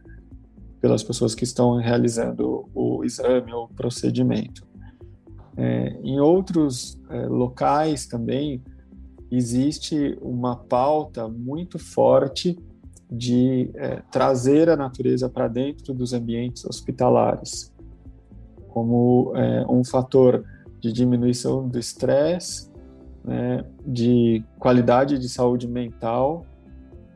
[0.81, 2.68] pelas pessoas que estão realizando
[2.99, 4.67] o exame ou procedimento.
[5.57, 8.63] É, em outros é, locais também
[9.31, 12.57] existe uma pauta muito forte
[13.11, 17.73] de é, trazer a natureza para dentro dos ambientes hospitalares,
[18.69, 20.45] como é, um fator
[20.79, 22.69] de diminuição do estresse,
[23.23, 26.45] né, de qualidade de saúde mental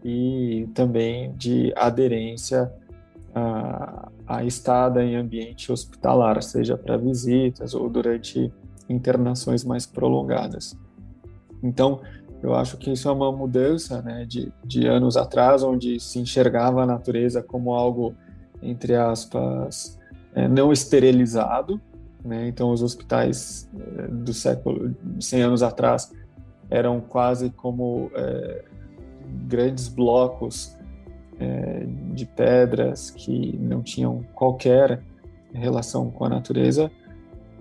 [0.03, 2.71] e também de aderência
[3.33, 8.51] a, a estada em ambiente hospitalar, seja para visitas ou durante
[8.89, 10.77] internações mais prolongadas.
[11.61, 12.01] Então,
[12.41, 16.83] eu acho que isso é uma mudança né, de, de anos atrás, onde se enxergava
[16.83, 18.13] a natureza como algo,
[18.61, 19.97] entre aspas,
[20.35, 21.79] é, não esterilizado.
[22.23, 22.47] Né?
[22.47, 26.11] Então, os hospitais é, do século, 100 anos atrás,
[26.69, 28.65] eram quase como é,
[29.47, 30.75] grandes blocos
[31.39, 35.01] é, de pedras que não tinham qualquer
[35.53, 36.91] relação com a natureza,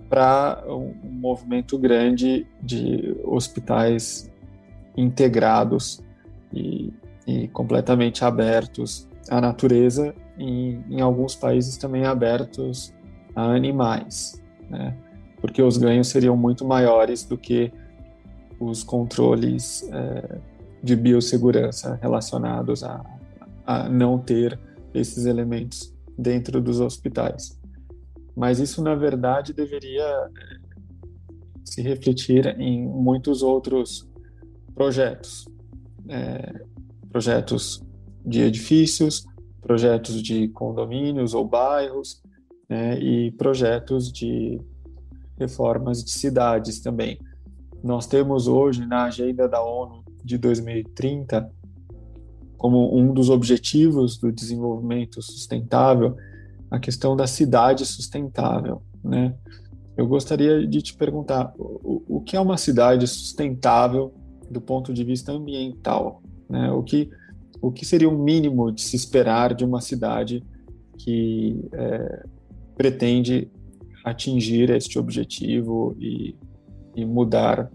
[0.09, 4.31] para um movimento grande de hospitais
[4.95, 6.03] integrados
[6.53, 6.93] e,
[7.25, 12.93] e completamente abertos à natureza e em alguns países também abertos
[13.35, 14.95] a animais, né?
[15.41, 17.71] porque os ganhos seriam muito maiores do que
[18.59, 20.37] os controles é,
[20.81, 23.03] de biossegurança relacionados a,
[23.65, 24.59] a não ter
[24.93, 27.59] esses elementos dentro dos hospitais.
[28.35, 30.29] Mas isso, na verdade, deveria
[31.63, 34.07] se refletir em muitos outros
[34.75, 35.45] projetos,
[36.09, 36.65] é,
[37.09, 37.81] projetos
[38.25, 39.25] de edifícios,
[39.61, 42.21] projetos de condomínios ou bairros,
[42.67, 44.59] né, e projetos de
[45.37, 47.19] reformas de cidades também.
[47.83, 51.51] Nós temos hoje na agenda da ONU de 2030
[52.63, 56.15] como um dos objetivos do desenvolvimento sustentável
[56.71, 59.35] a questão da cidade sustentável, né?
[59.97, 64.13] Eu gostaria de te perguntar o, o que é uma cidade sustentável
[64.49, 66.71] do ponto de vista ambiental, né?
[66.71, 67.09] O que
[67.61, 70.41] o que seria o mínimo de se esperar de uma cidade
[70.97, 72.25] que é,
[72.77, 73.51] pretende
[74.05, 76.33] atingir este objetivo e,
[76.95, 77.69] e mudar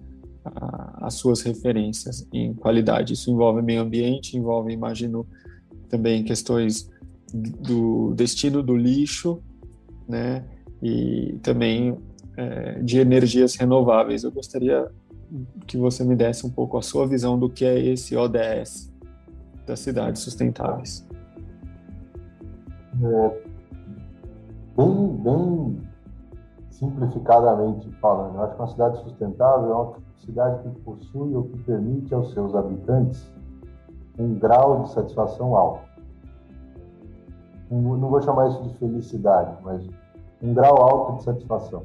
[0.45, 3.15] as suas referências em qualidade.
[3.15, 5.27] Isso envolve meio ambiente, envolve, imagino,
[5.89, 6.91] também questões
[7.33, 9.43] do destino do lixo,
[10.09, 10.45] né?
[10.83, 11.99] E também
[12.37, 14.25] é, de energias renováveis.
[14.25, 14.89] Eu gostaria
[15.67, 18.93] que você me desse um pouco a sua visão do que é esse ODS
[19.67, 21.07] das cidades sustentáveis.
[23.03, 23.43] É,
[24.77, 25.89] bem, bem
[26.71, 31.59] simplificadamente falando, eu acho que uma cidade sustentável é uma cidade que possui ou que
[31.63, 33.33] permite aos seus habitantes
[34.19, 35.89] um grau de satisfação alto.
[37.71, 39.87] Não vou chamar isso de felicidade, mas
[40.43, 41.85] um grau alto de satisfação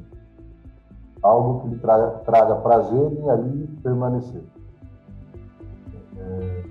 [1.24, 4.44] algo que lhe traga, traga prazer em ali permanecer.
[6.18, 6.64] É,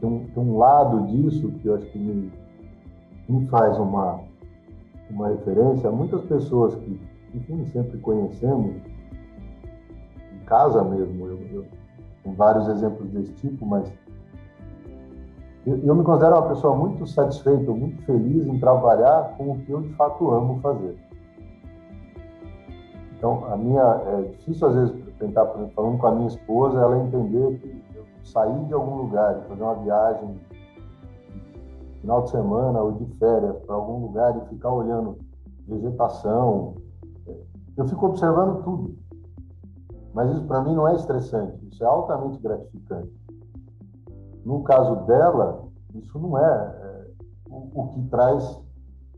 [0.00, 2.30] tem, um, tem, um, lado disso que eu acho que me,
[3.28, 4.20] me faz uma,
[5.10, 7.00] uma referência muitas pessoas que,
[7.34, 8.95] enfim, sempre conhecemos, em
[10.46, 11.64] casa mesmo, eu, eu
[12.22, 13.92] tenho vários exemplos desse tipo, mas
[15.66, 19.70] eu, eu me considero uma pessoa muito satisfeita, muito feliz em trabalhar com o que
[19.70, 20.96] eu de fato amo fazer.
[23.18, 26.78] Então, a minha, é difícil às vezes tentar, por exemplo, falando com a minha esposa,
[26.78, 30.40] ela entender que eu sair de algum lugar, fazer uma viagem
[32.00, 35.18] final de semana ou de férias para algum lugar e ficar olhando
[35.66, 36.74] vegetação,
[37.76, 39.05] eu fico observando tudo.
[40.16, 43.12] Mas isso para mim não é estressante, isso é altamente gratificante.
[44.46, 47.06] No caso dela, isso não é, é
[47.50, 48.58] o, o que traz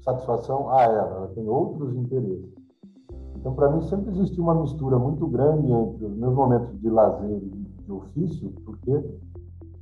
[0.00, 2.52] satisfação a ela, ela tem outros interesses.
[3.36, 7.44] Então, para mim, sempre existe uma mistura muito grande entre os meus momentos de lazer
[7.44, 9.00] e de ofício, porque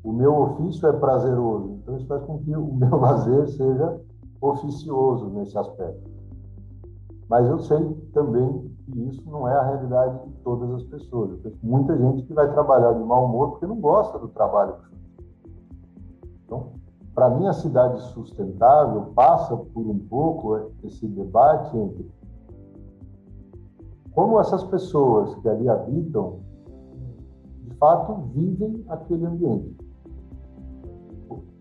[0.04, 1.78] o meu ofício é prazeroso.
[1.80, 3.98] Então, isso faz com que o meu lazer seja
[4.38, 6.10] oficioso nesse aspecto.
[7.26, 11.44] Mas eu sei também que isso não é a realidade de todas as pessoas.
[11.44, 14.74] Eu muita gente que vai trabalhar de mau humor porque não gosta do trabalho.
[16.44, 16.72] Então,
[17.14, 22.10] para mim, a cidade sustentável passa por um pouco esse debate entre
[24.12, 26.40] como essas pessoas que ali habitam,
[27.64, 29.76] de fato, vivem aquele ambiente.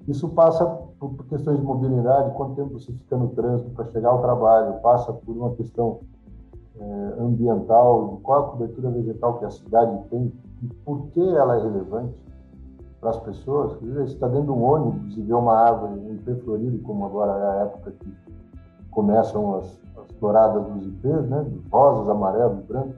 [0.08, 0.66] Isso passa
[1.00, 5.12] por questões de mobilidade, quanto tempo você fica no trânsito para chegar ao trabalho, passa
[5.12, 6.00] por uma questão
[6.80, 11.58] é, ambiental, de qual a cobertura vegetal que a cidade tem e por que ela
[11.58, 12.16] é relevante
[13.00, 13.74] para as pessoas.
[13.82, 17.32] Você está dentro de um ônibus e vê uma árvore em pé florido, como agora
[17.32, 18.14] é a época que
[18.92, 22.96] começam as, as exploradas nos IPs, né, rosas, amarelos, brancos.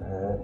[0.00, 0.40] É,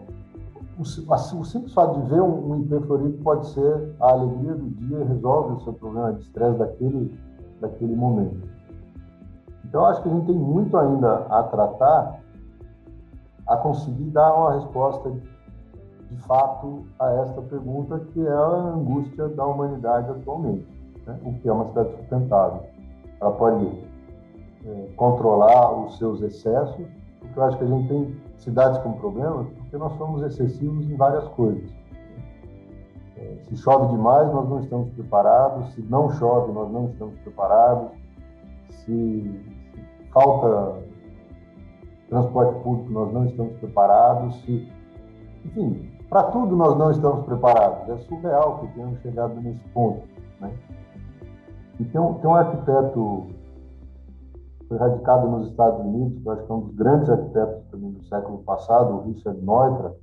[0.78, 4.70] o, o, simples fato de ver um, um IP florido pode ser a alegria do
[4.70, 7.18] dia e resolve o seu problema de estresse daquele,
[7.60, 8.51] daquele momento.
[9.72, 12.20] Então, acho que a gente tem muito ainda a tratar
[13.48, 15.10] a conseguir dar uma resposta
[16.10, 20.68] de fato a esta pergunta que é a angústia da humanidade atualmente,
[21.06, 21.18] né?
[21.24, 22.64] o que é uma cidade sustentável.
[23.18, 23.66] Ela pode
[24.66, 26.86] é, controlar os seus excessos,
[27.18, 30.96] porque eu acho que a gente tem cidades com problemas porque nós somos excessivos em
[30.96, 31.72] várias coisas.
[33.16, 35.72] É, se chove demais, nós não estamos preparados.
[35.72, 37.90] Se não chove, nós não estamos preparados.
[38.68, 39.61] Se
[40.12, 40.82] falta
[42.08, 44.36] transporte público, nós não estamos preparados.
[44.42, 44.70] Se,
[45.44, 47.88] enfim, para tudo nós não estamos preparados.
[47.88, 50.02] É surreal que tenhamos chegado nesse ponto.
[50.40, 50.52] Né?
[51.80, 53.26] E tem um, tem um arquiteto
[54.68, 57.92] foi radicado nos Estados Unidos, que eu acho que é um dos grandes arquitetos também
[57.92, 59.94] do século passado, o Richard Neutra.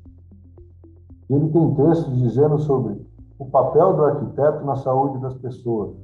[1.28, 3.03] Ele tem textos dizendo sobre
[3.39, 5.95] o papel do arquiteto na saúde das pessoas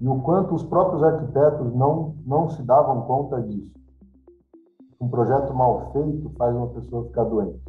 [0.00, 3.78] e o quanto os próprios arquitetos não, não se davam conta disso.
[4.98, 7.60] Um projeto mal feito faz uma pessoa ficar doente.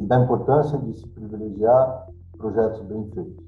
[0.00, 3.44] E da importância de se privilegiar projetos bem feitos.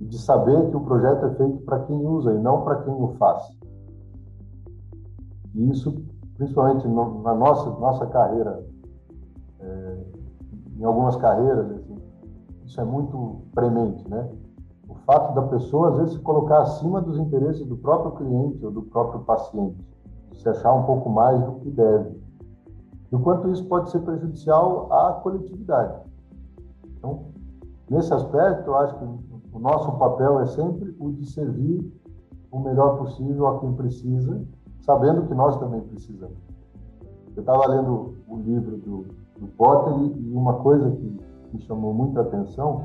[0.00, 2.92] E de saber que o projeto é feito para quem usa e não para quem
[2.92, 3.42] o faz.
[5.54, 6.02] E isso,
[6.36, 8.64] principalmente no, na nossa, nossa carreira,
[9.60, 10.04] é,
[10.76, 11.96] em algumas carreiras, assim,
[12.64, 14.28] isso é muito premente, né?
[15.08, 18.82] Fato da pessoa, às vezes, se colocar acima dos interesses do próprio cliente ou do
[18.82, 19.82] próprio paciente,
[20.34, 22.20] se achar um pouco mais do que deve.
[23.10, 25.94] E o quanto isso pode ser prejudicial à coletividade.
[26.84, 27.24] Então,
[27.88, 29.04] nesse aspecto, eu acho que
[29.50, 31.90] o nosso papel é sempre o de servir
[32.52, 34.44] o melhor possível a quem precisa
[34.82, 36.36] sabendo que nós também precisamos.
[37.34, 39.06] Eu estava lendo o livro do,
[39.40, 41.18] do Potter e uma coisa que
[41.50, 42.84] me chamou muita atenção,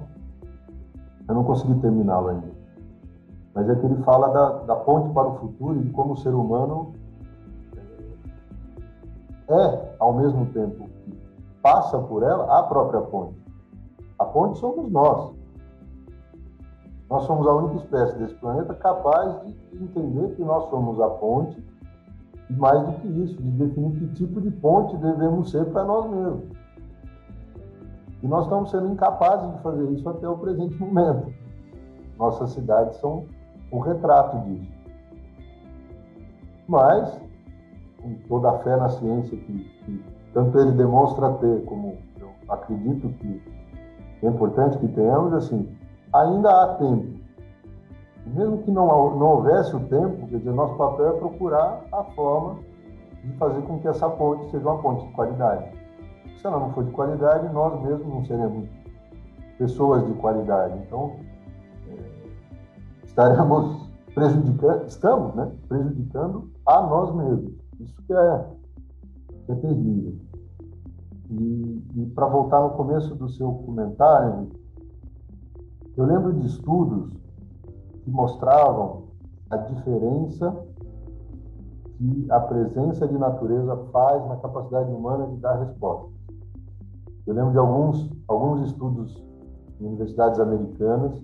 [1.28, 2.52] eu não consegui terminá-lo ainda,
[3.54, 6.18] mas é que ele fala da, da ponte para o futuro e de como o
[6.18, 6.94] ser humano
[9.50, 11.18] é, ao mesmo tempo que
[11.62, 13.42] passa por ela, a própria ponte.
[14.18, 15.34] A ponte somos nós.
[17.10, 21.64] Nós somos a única espécie desse planeta capaz de entender que nós somos a ponte
[22.50, 26.10] e mais do que isso, de definir que tipo de ponte devemos ser para nós
[26.10, 26.63] mesmos.
[28.24, 31.32] E nós estamos sendo incapazes de fazer isso até o presente momento.
[32.18, 33.26] Nossas cidades são
[33.70, 34.72] o retrato disso.
[36.68, 37.20] Mas,
[38.02, 43.10] com toda a fé na ciência que, que tanto ele demonstra ter, como eu acredito
[43.20, 43.44] que
[44.24, 45.70] é importante que tenhamos, assim,
[46.14, 47.24] ainda há tempo
[48.26, 52.60] mesmo que não, não houvesse o tempo, quer dizer, nosso papel é procurar a forma
[53.24, 55.83] de fazer com que essa ponte seja uma ponte de qualidade.
[56.38, 58.68] Se ela não for de qualidade, nós mesmos não seremos
[59.58, 60.78] pessoas de qualidade.
[60.86, 61.16] Então,
[61.88, 67.54] é, estaremos prejudicando, estamos, né, prejudicando a nós mesmos.
[67.80, 68.46] Isso que é,
[69.46, 70.16] que é terrível.
[71.30, 74.50] E, e para voltar no começo do seu comentário,
[75.96, 77.12] eu lembro de estudos
[78.04, 79.04] que mostravam
[79.50, 80.56] a diferença
[81.98, 86.10] que a presença de natureza faz na capacidade humana de dar resposta.
[87.26, 89.24] Eu lembro de alguns, alguns estudos
[89.80, 91.22] em universidades americanas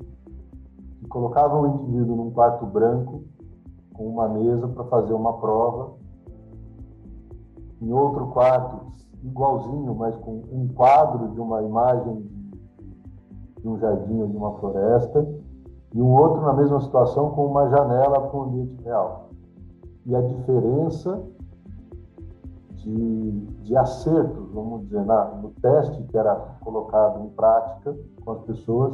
[1.00, 3.24] que colocavam o indivíduo num quarto branco
[3.94, 5.94] com uma mesa para fazer uma prova,
[7.82, 8.94] em outro quarto
[9.24, 12.26] igualzinho, mas com um quadro de uma imagem
[13.60, 15.28] de um jardim ou de uma floresta,
[15.94, 19.32] e um outro na mesma situação com uma janela para o ambiente real.
[20.06, 21.22] E a diferença
[22.84, 23.32] de,
[23.64, 28.94] de acertos, vamos dizer, na, no teste que era colocado em prática com as pessoas,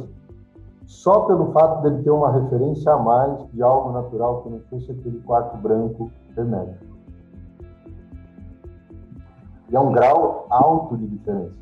[0.84, 4.92] só pelo fato dele ter uma referência a mais de algo natural que não fosse
[4.92, 6.96] aquele quarto branco hermético.
[9.68, 11.54] E é um grau alto de diferença.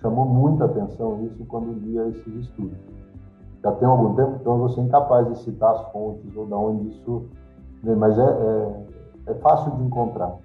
[0.00, 2.78] Chamou muita atenção isso quando via esses estudos
[3.62, 6.88] já tem algum tempo, então você é incapaz de citar as fontes ou de onde
[6.88, 7.26] isso
[7.82, 8.86] mas é, é,
[9.28, 10.36] é fácil de encontrar.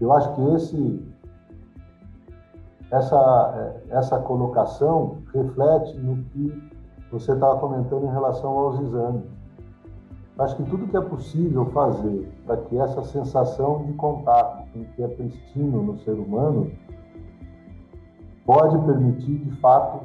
[0.00, 1.08] Eu acho que esse,
[2.90, 3.54] essa,
[3.90, 6.70] é, essa colocação reflete no que
[7.10, 9.24] você estava comentando em relação aos exames.
[10.38, 14.84] Acho que tudo que é possível fazer para que essa sensação de contato com o
[14.84, 16.70] que é pristino no ser humano
[18.44, 20.04] pode permitir, de fato,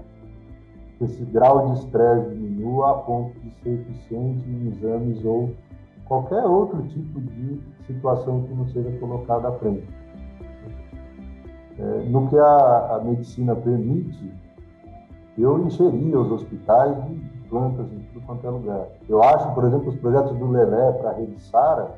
[0.97, 5.53] que esse grau de estresse diminua a ponto de ser eficiente em exames ou
[6.11, 9.87] qualquer outro tipo de situação que não seja colocada à frente.
[11.79, 14.29] É, no que a, a, medicina permite,
[15.37, 17.15] eu encheria os hospitais de
[17.47, 18.87] plantas em tudo quanto é lugar.
[19.07, 21.95] Eu acho, por exemplo, os projetos do Lelé para a Rede Sara,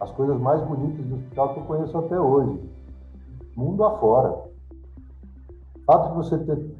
[0.00, 2.68] as coisas mais bonitas do hospital que eu conheço até hoje,
[3.54, 4.30] mundo afora.
[5.76, 6.76] O fato de você ter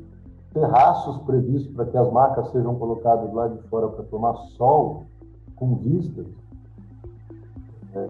[0.52, 5.06] terraços previstos para que as macas sejam colocadas lá de fora para tomar sol
[5.54, 6.26] com vistas,
[7.96, 8.08] é,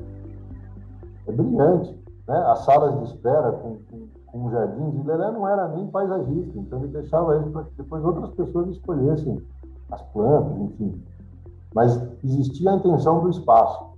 [1.28, 1.94] é brilhante.
[2.28, 2.36] Né?
[2.36, 6.80] As salas de espera com, com, com jardins, e Lelé não era nem paisagista, então
[6.80, 9.40] ele deixava isso para que depois outras pessoas escolhessem
[9.90, 11.00] as plantas, enfim.
[11.74, 13.96] Mas existia a intenção do espaço.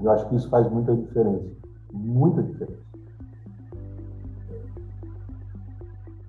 [0.00, 1.46] Eu acho que isso faz muita diferença.
[1.92, 2.82] Muita diferença.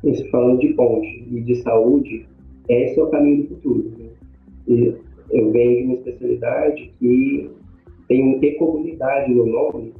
[0.03, 2.27] Isso, falando de ponte e de saúde,
[2.67, 3.93] esse é o caminho do futuro.
[3.97, 4.95] Né?
[5.31, 7.49] Eu venho de uma especialidade que
[8.07, 9.93] tem um e-comunidade no nome,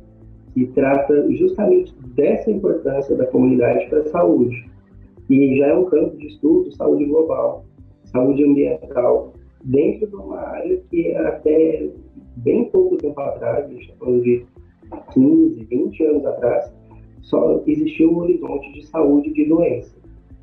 [0.54, 4.66] que trata justamente dessa importância da comunidade para a saúde.
[5.30, 7.66] E já é um campo de estudo saúde global,
[8.06, 9.34] saúde ambiental,
[9.64, 11.90] dentro de uma área que até
[12.38, 14.46] bem pouco tempo atrás, está falando de
[15.14, 16.74] 15, 20 anos atrás,
[17.22, 19.96] só existia um horizonte de saúde de doença.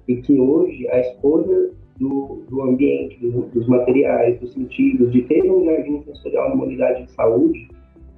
[0.08, 1.70] E que hoje a escolha
[2.00, 7.04] do, do ambiente, do, dos materiais, dos sentidos, de ter um jardim sensorial numa unidade
[7.04, 7.68] de saúde,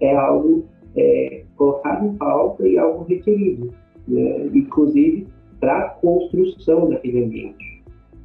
[0.01, 0.65] é algo
[0.97, 3.73] é, colocado em pauta e algo requerido,
[4.07, 4.49] né?
[4.55, 5.27] inclusive
[5.61, 7.83] para a construção daquele ambiente.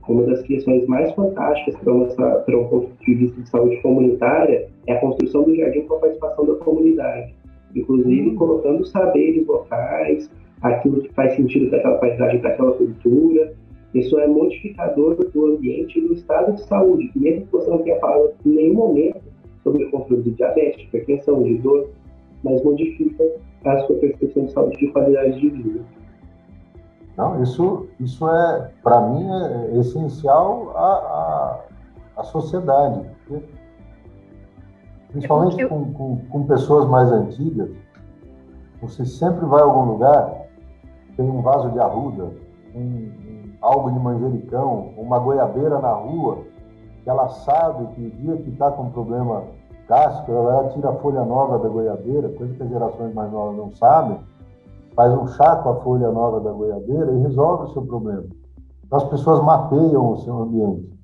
[0.07, 4.93] Uma das questões mais fantásticas para, para um ponto de vista de saúde comunitária é
[4.93, 7.35] a construção do jardim com a participação da comunidade,
[7.75, 10.29] inclusive colocando saberes locais,
[10.61, 13.53] aquilo que faz sentido para aquela paisagem, para aquela cultura.
[13.97, 17.79] Isso é modificador do ambiente e do estado de saúde, que mesmo que você não
[17.79, 19.21] tenha falado em nenhum momento
[19.63, 21.89] sobre o controle de diabetes, hipertensão, de dor,
[22.43, 23.23] mas modifica
[23.65, 25.79] a sua percepção de saúde e qualidade de vida.
[27.17, 31.65] Não, isso, isso é, para mim, é essencial à,
[32.15, 33.03] à, à sociedade.
[35.09, 37.71] Principalmente com, com, com pessoas mais antigas,
[38.79, 40.47] você sempre vai a algum lugar,
[41.15, 42.31] tem um vaso de arruda,
[42.75, 43.09] um,
[43.67, 46.39] algo de manjericão, uma goiabeira na rua,
[47.03, 49.43] que ela sabe que o dia que está com um problema
[49.89, 53.71] gástrico, ela tira a folha nova da goiabeira, coisa que as gerações mais novas não
[53.71, 54.19] sabem,
[54.95, 58.23] faz um chá com a folha nova da goiabeira e resolve o seu problema.
[58.85, 60.97] Então, as pessoas mapeiam o seu ambiente.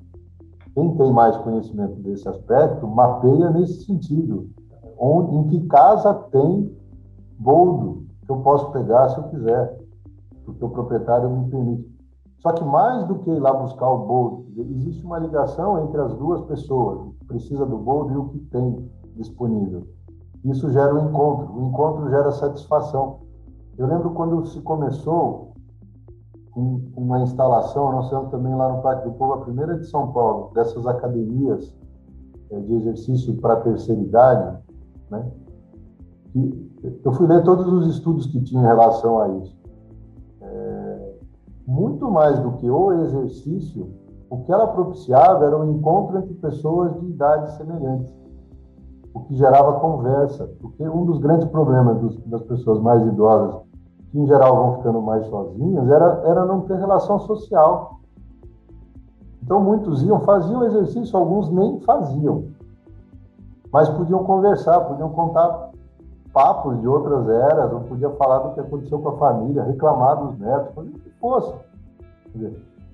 [0.73, 4.49] Quem tem mais conhecimento desse aspecto, mapeia nesse sentido.
[4.97, 6.75] Onde, em que casa tem
[7.37, 9.77] boldo que eu posso pegar se eu quiser,
[10.45, 11.92] porque o proprietário me permite.
[12.43, 16.13] Só que mais do que ir lá buscar o boldo, existe uma ligação entre as
[16.15, 19.87] duas pessoas, o que precisa do boldo e o que tem disponível.
[20.43, 23.21] Isso gera um encontro, o encontro gera satisfação.
[23.77, 25.53] Eu lembro quando se começou
[26.51, 30.11] com uma instalação, nós temos também lá no Parque do Povo, a primeira de São
[30.11, 31.73] Paulo, dessas academias
[32.51, 34.57] eh, de exercício para a terceira idade,
[35.09, 35.31] né?
[37.05, 39.57] eu fui ler todos os estudos que tinham em relação a isso.
[40.41, 40.82] É,
[41.65, 43.89] muito mais do que o exercício,
[44.29, 48.13] o que ela propiciava era um encontro entre pessoas de idades semelhantes,
[49.13, 53.61] o que gerava conversa, porque um dos grandes problemas dos, das pessoas mais idosas,
[54.11, 57.99] que em geral vão ficando mais sozinhas, era, era não ter relação social.
[59.41, 62.45] Então muitos iam, faziam exercício, alguns nem faziam,
[63.71, 65.72] mas podiam conversar, podiam contar
[66.33, 70.39] papos de outras eras, não podia falar do que aconteceu com a família, reclamar dos
[70.39, 71.53] netos, fazer o que fosse.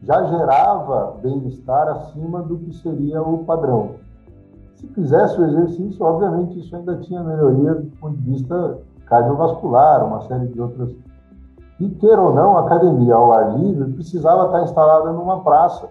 [0.03, 3.91] já gerava bem-estar acima do que seria o padrão.
[4.75, 10.21] Se fizesse o exercício, obviamente isso ainda tinha melhoria do ponto de vista cardiovascular, uma
[10.21, 10.93] série de outras.
[11.79, 15.87] E queira ou não, a academia ao ar livre precisava estar instalada numa praça.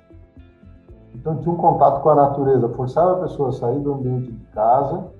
[1.15, 4.45] Então tinha um contato com a natureza, forçava a pessoa a sair do ambiente de
[4.53, 5.18] casa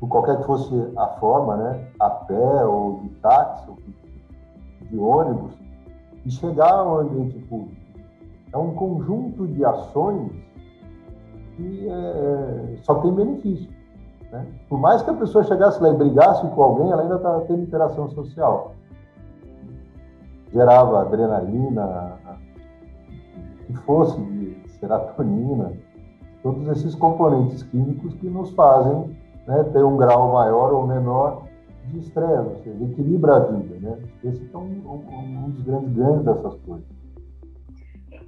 [0.00, 3.78] por qualquer que fosse a forma, né, a pé ou de táxi, ou
[4.82, 5.52] de ônibus,
[6.24, 7.76] e chegar ao ambiente público.
[8.52, 10.30] É um conjunto de ações
[11.56, 13.68] que é, só tem benefício.
[14.30, 14.46] Né?
[14.68, 17.62] Por mais que a pessoa chegasse lá e brigasse com alguém, ela ainda está tendo
[17.62, 18.74] interação social.
[20.52, 22.16] Gerava adrenalina,
[23.66, 25.72] que fosse de serotonina,
[26.42, 29.14] todos esses componentes químicos que nos fazem
[29.48, 31.48] né, ter um grau maior ou menor
[31.86, 33.76] de estresse, ou seja, equilibra a vida.
[33.80, 33.98] Né?
[34.22, 36.86] Esse é um, um, um dos grandes ganhos dessas coisas.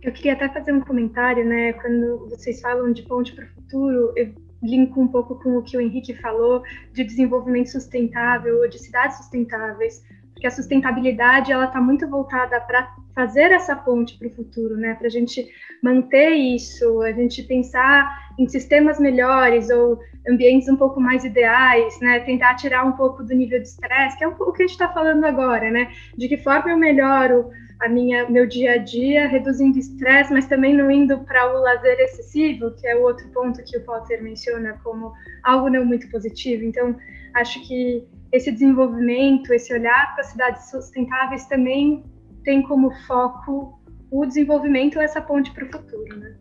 [0.03, 1.75] Eu queria até fazer um comentário, né?
[1.75, 5.77] Quando vocês falam de ponte para o futuro, eu linko um pouco com o que
[5.77, 6.63] o Henrique falou
[6.95, 10.03] de desenvolvimento sustentável ou de cidades sustentáveis,
[10.33, 14.95] porque a sustentabilidade ela está muito voltada para fazer essa ponte para o futuro, né?
[14.95, 15.49] Para a gente
[15.83, 18.09] manter isso, a gente pensar
[18.39, 19.99] em sistemas melhores ou
[20.29, 22.21] ambientes um pouco mais ideais, né?
[22.21, 24.89] Tentar tirar um pouco do nível de estresse, que é o que a gente está
[24.89, 25.91] falando agora, né?
[26.17, 27.51] De que forma eu melhoro
[27.81, 31.99] a minha meu dia a dia, reduzindo estresse, mas também não indo para o lazer
[32.01, 36.63] excessivo, que é o outro ponto que o Potter menciona como algo não muito positivo.
[36.63, 36.95] Então,
[37.35, 42.05] acho que esse desenvolvimento, esse olhar para cidades sustentáveis também
[42.45, 43.81] tem como foco
[44.11, 46.37] o desenvolvimento essa ponte para o futuro, né?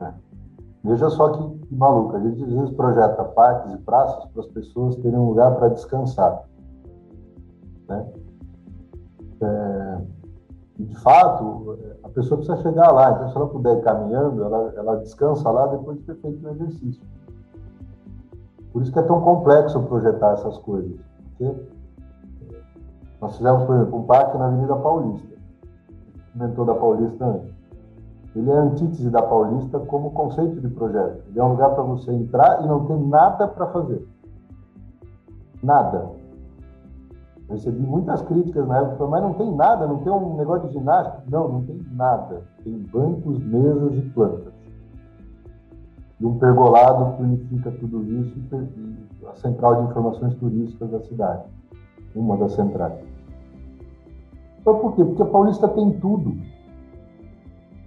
[0.00, 0.12] É.
[0.82, 4.48] Veja só que, que maluco, a gente às vezes projeta parques e praças para as
[4.48, 6.44] pessoas terem um lugar para descansar.
[7.88, 8.06] Né?
[9.42, 9.98] É,
[10.78, 13.12] de fato, a pessoa precisa chegar lá.
[13.12, 16.50] Então, se ela puder ir caminhando, ela, ela descansa lá depois de ter feito o
[16.50, 17.02] exercício.
[18.72, 20.98] Por isso que é tão complexo projetar essas coisas.
[21.36, 21.54] Porque
[23.20, 25.36] nós fizemos, por exemplo, um parque na Avenida Paulista.
[26.34, 27.50] Inventou da Paulista antes.
[28.34, 31.22] Ele é a antítese da Paulista como conceito de projeto.
[31.28, 34.06] Ele é um lugar para você entrar e não tem nada para fazer.
[35.62, 36.20] Nada
[37.50, 41.22] recebi muitas críticas na época, mas não tem nada, não tem um negócio de ginástica.
[41.28, 42.42] Não, não tem nada.
[42.62, 44.54] Tem bancos, mesas e plantas.
[46.20, 51.42] E um pergolado que unifica tudo isso e a central de informações turísticas da cidade.
[52.14, 52.94] Uma das centrais.
[54.64, 55.04] Por quê?
[55.04, 56.36] Porque a Paulista tem tudo.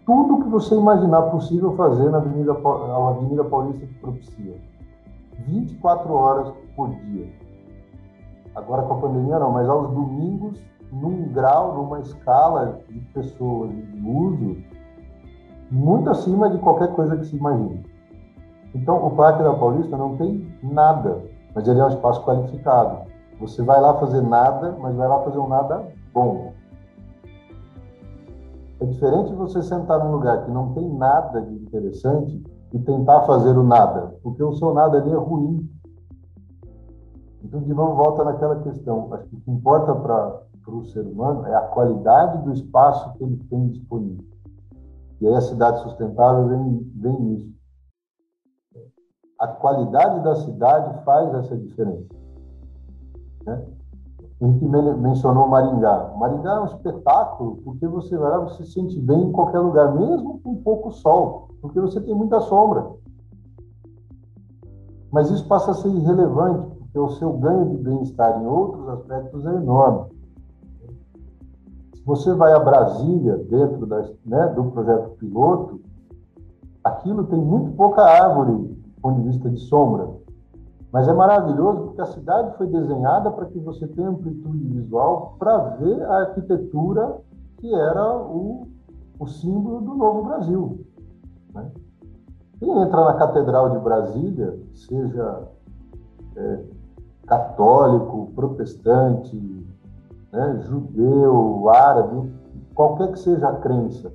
[0.06, 4.56] Tudo que você imaginar possível fazer na Avenida, a Avenida Paulista que propicia.
[5.48, 7.44] 24 horas por dia
[8.56, 10.60] agora com a pandemia não, mas aos domingos,
[10.92, 14.58] num grau, numa escala de pessoas de uso,
[15.72, 17.84] muito acima de qualquer coisa que se imagine.
[18.76, 23.03] Então, o Parque da Paulista não tem nada, mas ele é um espaço qualificado.
[23.44, 26.54] Você vai lá fazer nada, mas vai lá fazer um nada bom.
[28.80, 32.42] É diferente você sentar num lugar que não tem nada de interessante
[32.72, 35.70] e tentar fazer o nada, porque o seu nada ali é ruim.
[37.44, 39.14] Então, de novo, volta naquela questão.
[39.14, 43.26] Acho que o que importa para o ser humano é a qualidade do espaço que
[43.26, 44.26] ele tem disponível.
[45.20, 47.54] E aí a cidade sustentável vem, vem nisso.
[49.38, 52.23] A qualidade da cidade faz essa diferença.
[53.46, 53.66] Né?
[54.42, 56.14] A gente mencionou Maringá.
[56.18, 59.94] Maringá é um espetáculo porque você vai lá, você se sente bem em qualquer lugar,
[59.96, 62.86] mesmo com pouco sol, porque você tem muita sombra.
[65.12, 69.46] Mas isso passa a ser irrelevante, porque o seu ganho de bem-estar em outros aspectos
[69.46, 70.10] é enorme.
[71.96, 75.80] Se você vai a Brasília, dentro da, né, do projeto piloto,
[76.84, 80.10] aquilo tem muito pouca árvore do ponto de vista de sombra.
[80.94, 85.58] Mas é maravilhoso porque a cidade foi desenhada para que você tenha amplitude visual para
[85.58, 87.18] ver a arquitetura
[87.58, 88.68] que era o,
[89.20, 90.86] o símbolo do novo Brasil.
[91.52, 91.72] Né?
[92.60, 95.48] Quem entra na Catedral de Brasília, seja
[96.36, 96.60] é,
[97.26, 99.36] católico, protestante,
[100.32, 102.32] né, judeu, árabe,
[102.76, 104.14] qualquer que seja a crença.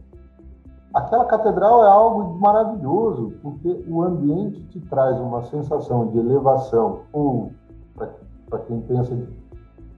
[0.99, 7.53] Aquela catedral é algo maravilhoso, porque o ambiente te traz uma sensação de elevação, ou,
[7.95, 9.17] para quem pensa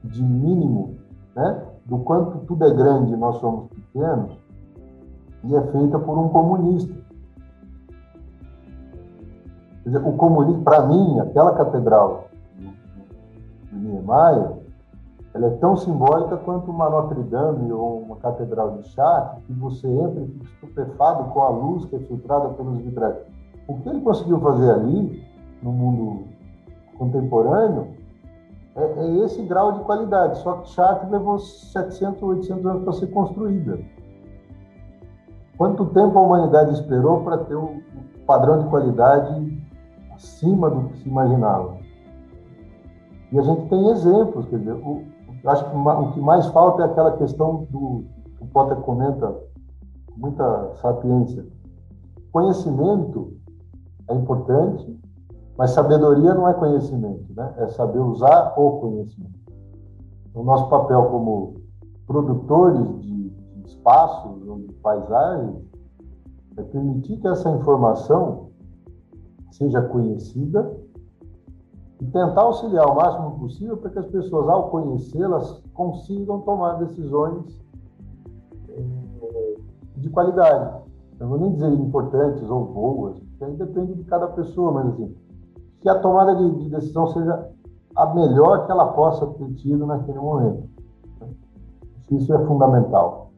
[0.04, 0.96] de mínimo,
[1.34, 4.38] né, do quanto tudo é grande e nós somos pequenos,
[5.44, 6.94] e é feita por um comunista.
[9.82, 12.26] Quer dizer, o comunismo, para mim, aquela catedral
[12.58, 14.52] de Niemeyer,
[15.32, 19.86] ela é tão simbólica quanto uma Notre Dame ou uma Catedral de Chartres, que você
[19.86, 23.16] entra e fica estupefado com a luz que é filtrada pelos vitrais.
[23.68, 25.24] O que ele conseguiu fazer ali,
[25.62, 26.24] no mundo
[26.98, 27.88] contemporâneo,
[28.74, 30.38] é, é esse grau de qualidade.
[30.38, 33.78] Só que Chartres levou 700, 800 anos para ser construída.
[35.56, 37.80] Quanto tempo a humanidade esperou para ter o
[38.26, 39.62] padrão de qualidade
[40.12, 41.76] acima do que se imaginava?
[43.30, 45.04] E a gente tem exemplos, quer dizer, o,
[45.48, 48.04] acho que o que mais falta é aquela questão do
[48.36, 49.26] que o Potter comenta
[50.12, 51.46] com muita sapiência.
[52.32, 53.32] Conhecimento
[54.08, 54.98] é importante,
[55.56, 57.54] mas sabedoria não é conhecimento, né?
[57.58, 59.40] É saber usar o conhecimento.
[60.34, 61.54] O nosso papel como
[62.06, 65.64] produtores de, de espaços ou de paisagens
[66.56, 68.50] é permitir que essa informação
[69.50, 70.79] seja conhecida
[72.00, 77.58] e tentar auxiliar o máximo possível para que as pessoas, ao conhecê-las, consigam tomar decisões
[78.68, 79.56] eh,
[79.96, 80.80] de qualidade.
[81.18, 85.14] Eu vou nem dizer importantes ou boas, porque aí depende de cada pessoa, mas assim,
[85.80, 87.50] que a tomada de, de decisão seja
[87.94, 90.68] a melhor que ela possa ter tido naquele momento.
[92.10, 93.30] Isso é fundamental.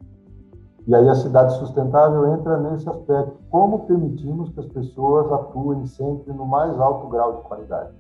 [0.87, 3.39] E aí a cidade sustentável entra nesse aspecto.
[3.51, 7.91] Como permitimos que as pessoas atuem sempre no mais alto grau de qualidade?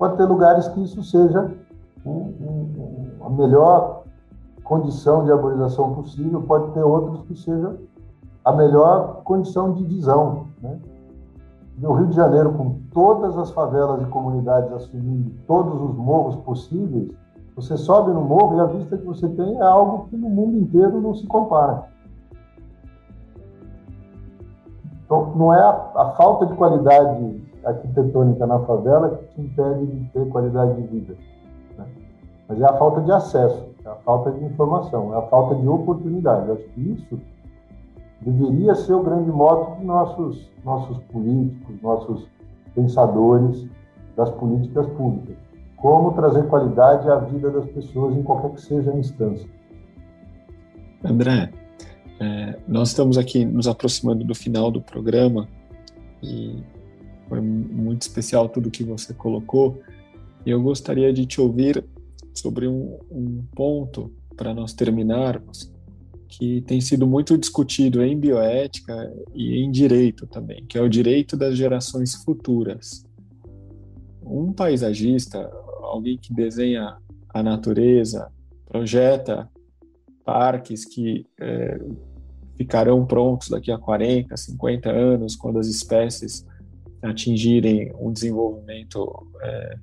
[0.00, 1.54] Pode ter lugares que isso seja
[2.06, 4.04] um, um, a melhor
[4.64, 7.76] condição de arborização possível, pode ter outros que seja
[8.42, 10.46] a melhor condição de visão.
[10.62, 10.80] Né?
[11.76, 17.12] No Rio de Janeiro, com todas as favelas e comunidades assumindo todos os morros possíveis,
[17.54, 20.56] você sobe no morro e a vista que você tem é algo que no mundo
[20.56, 21.90] inteiro não se compara.
[25.04, 30.04] Então, não é a, a falta de qualidade arquitetônica na favela que te impede de
[30.10, 31.14] ter qualidade de vida.
[31.76, 31.86] Né?
[32.48, 35.68] Mas é a falta de acesso, é a falta de informação, é a falta de
[35.68, 36.48] oportunidade.
[36.48, 37.20] Eu acho que isso
[38.20, 42.28] deveria ser o grande moto de nossos, nossos políticos, nossos
[42.74, 43.66] pensadores
[44.16, 45.36] das políticas públicas
[45.80, 49.48] como trazer qualidade à vida das pessoas em qualquer que seja a instância.
[51.02, 51.50] André,
[52.20, 55.48] é, nós estamos aqui nos aproximando do final do programa
[56.22, 56.62] e
[57.30, 59.80] foi muito especial tudo que você colocou.
[60.44, 61.84] E eu gostaria de te ouvir
[62.34, 65.72] sobre um, um ponto para nós terminarmos
[66.28, 71.36] que tem sido muito discutido em bioética e em direito também, que é o direito
[71.36, 73.04] das gerações futuras.
[74.22, 75.50] Um paisagista
[75.82, 76.96] alguém que desenha
[77.28, 78.30] a natureza,
[78.66, 79.48] projeta
[80.24, 81.80] parques que é,
[82.56, 86.46] ficarão prontos daqui a 40, 50 anos, quando as espécies
[87.02, 89.78] atingirem um desenvolvimento é,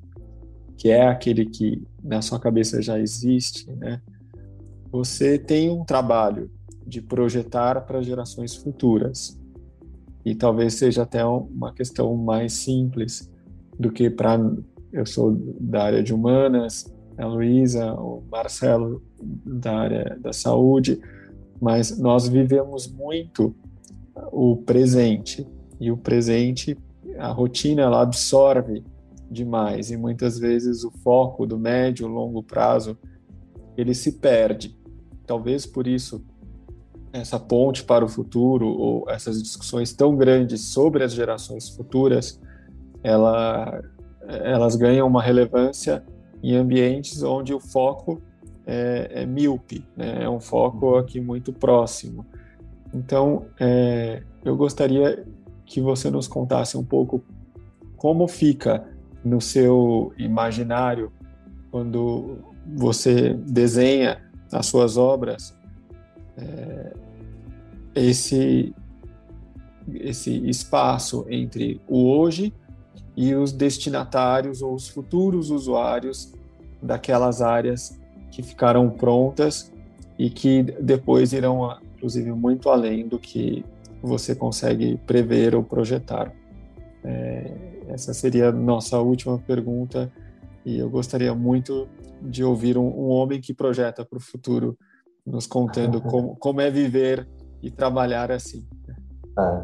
[0.78, 4.02] que é aquele que na sua cabeça já existe, né?
[4.92, 6.50] Você tem um trabalho
[6.86, 9.38] de projetar para gerações futuras.
[10.24, 13.30] E talvez seja até uma questão mais simples
[13.78, 14.40] do que para
[14.92, 21.00] eu sou da área de humanas, a Luísa, o Marcelo da área da saúde,
[21.62, 23.56] mas nós vivemos muito
[24.32, 25.46] o presente
[25.80, 26.78] e o presente,
[27.18, 28.84] a rotina ela absorve
[29.30, 32.98] demais e muitas vezes o foco do médio longo prazo
[33.76, 34.78] ele se perde.
[35.26, 36.24] Talvez por isso
[37.12, 42.40] essa ponte para o futuro ou essas discussões tão grandes sobre as gerações futuras,
[43.04, 43.82] ela
[44.28, 46.04] elas ganham uma relevância
[46.44, 48.22] em ambientes onde o foco
[48.66, 50.24] é, é míope, né?
[50.24, 52.26] é um foco aqui muito próximo.
[52.94, 55.26] Então, é, eu gostaria
[55.68, 57.24] que você nos contasse um pouco
[57.96, 58.88] como fica
[59.24, 61.12] no seu imaginário
[61.70, 62.40] quando
[62.76, 65.56] você desenha as suas obras
[66.38, 66.94] é,
[67.94, 68.74] esse
[69.94, 72.54] esse espaço entre o hoje
[73.16, 76.34] e os destinatários ou os futuros usuários
[76.82, 78.00] daquelas áreas
[78.30, 79.72] que ficaram prontas
[80.20, 83.64] e que depois irão, inclusive, muito além do que
[84.08, 86.34] você consegue prever ou projetar.
[87.04, 90.12] É, essa seria a nossa última pergunta
[90.66, 91.88] e eu gostaria muito
[92.22, 94.78] de ouvir um, um homem que projeta para o futuro,
[95.26, 97.28] nos contando como, como é viver
[97.62, 98.66] e trabalhar assim.
[99.38, 99.64] É.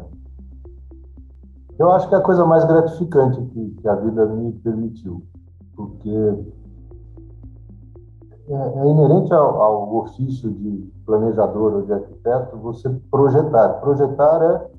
[1.78, 5.26] Eu acho que é a coisa mais gratificante que, que a vida me permitiu,
[5.74, 6.10] porque
[8.48, 13.80] é, é inerente ao, ao, ofício de planejador ou de arquiteto você projetar.
[13.80, 14.70] Projetar é,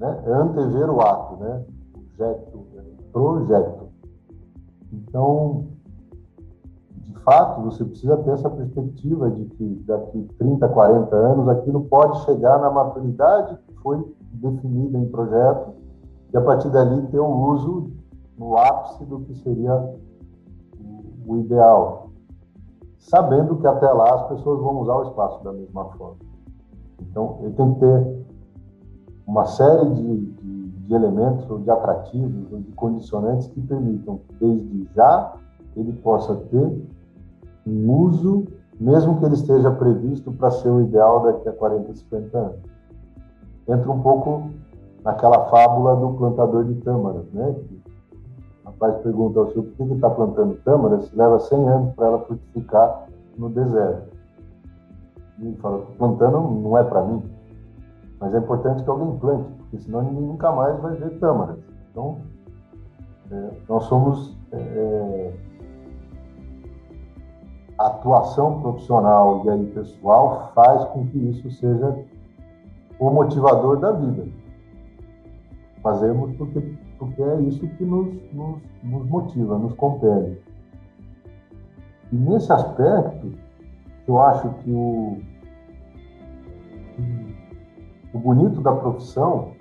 [0.00, 1.62] né, é antever o ato, né?
[1.92, 2.82] Projeto, é
[3.12, 3.88] projeto.
[4.92, 5.66] Então,
[6.96, 12.24] de fato, você precisa ter essa perspectiva de que daqui 30, 40 anos aquilo pode
[12.24, 14.02] chegar na maturidade que foi
[14.32, 15.74] definida em projeto
[16.32, 17.90] e a partir dali ter o um uso
[18.38, 19.94] no ápice do que seria
[21.26, 22.03] o ideal,
[23.04, 26.16] sabendo que até lá as pessoas vão usar o espaço da mesma forma.
[27.00, 28.24] Então, ele tem que ter
[29.26, 34.88] uma série de, de, de elementos, ou de atrativos, ou de condicionantes que permitam desde
[34.94, 35.34] já,
[35.76, 36.82] ele possa ter
[37.66, 38.46] um uso,
[38.80, 42.60] mesmo que ele esteja previsto para ser o ideal daqui a 40, 50 anos.
[43.68, 44.50] Entra um pouco
[45.02, 47.54] naquela fábula do plantador de tâmaras, né?
[48.74, 52.18] Rapaz pergunta ao senhor por que está plantando tâmaras se leva 100 anos para ela
[52.20, 53.06] frutificar
[53.36, 54.14] no deserto.
[55.38, 57.22] E ele fala, plantando não é para mim,
[58.20, 61.58] mas é importante que alguém plante, porque senão ninguém nunca mais vai ver tâmaras.
[61.90, 62.18] Então,
[63.30, 64.36] é, nós somos...
[64.52, 65.32] É, é
[67.76, 72.04] a atuação profissional e aí pessoal faz com que isso seja
[73.00, 74.28] o motivador da vida
[75.84, 80.40] fazemos porque, porque é isso que nos, nos, nos motiva, nos compele.
[82.10, 83.32] E nesse aspecto,
[84.08, 85.18] eu acho que o,
[88.14, 89.52] o bonito da profissão,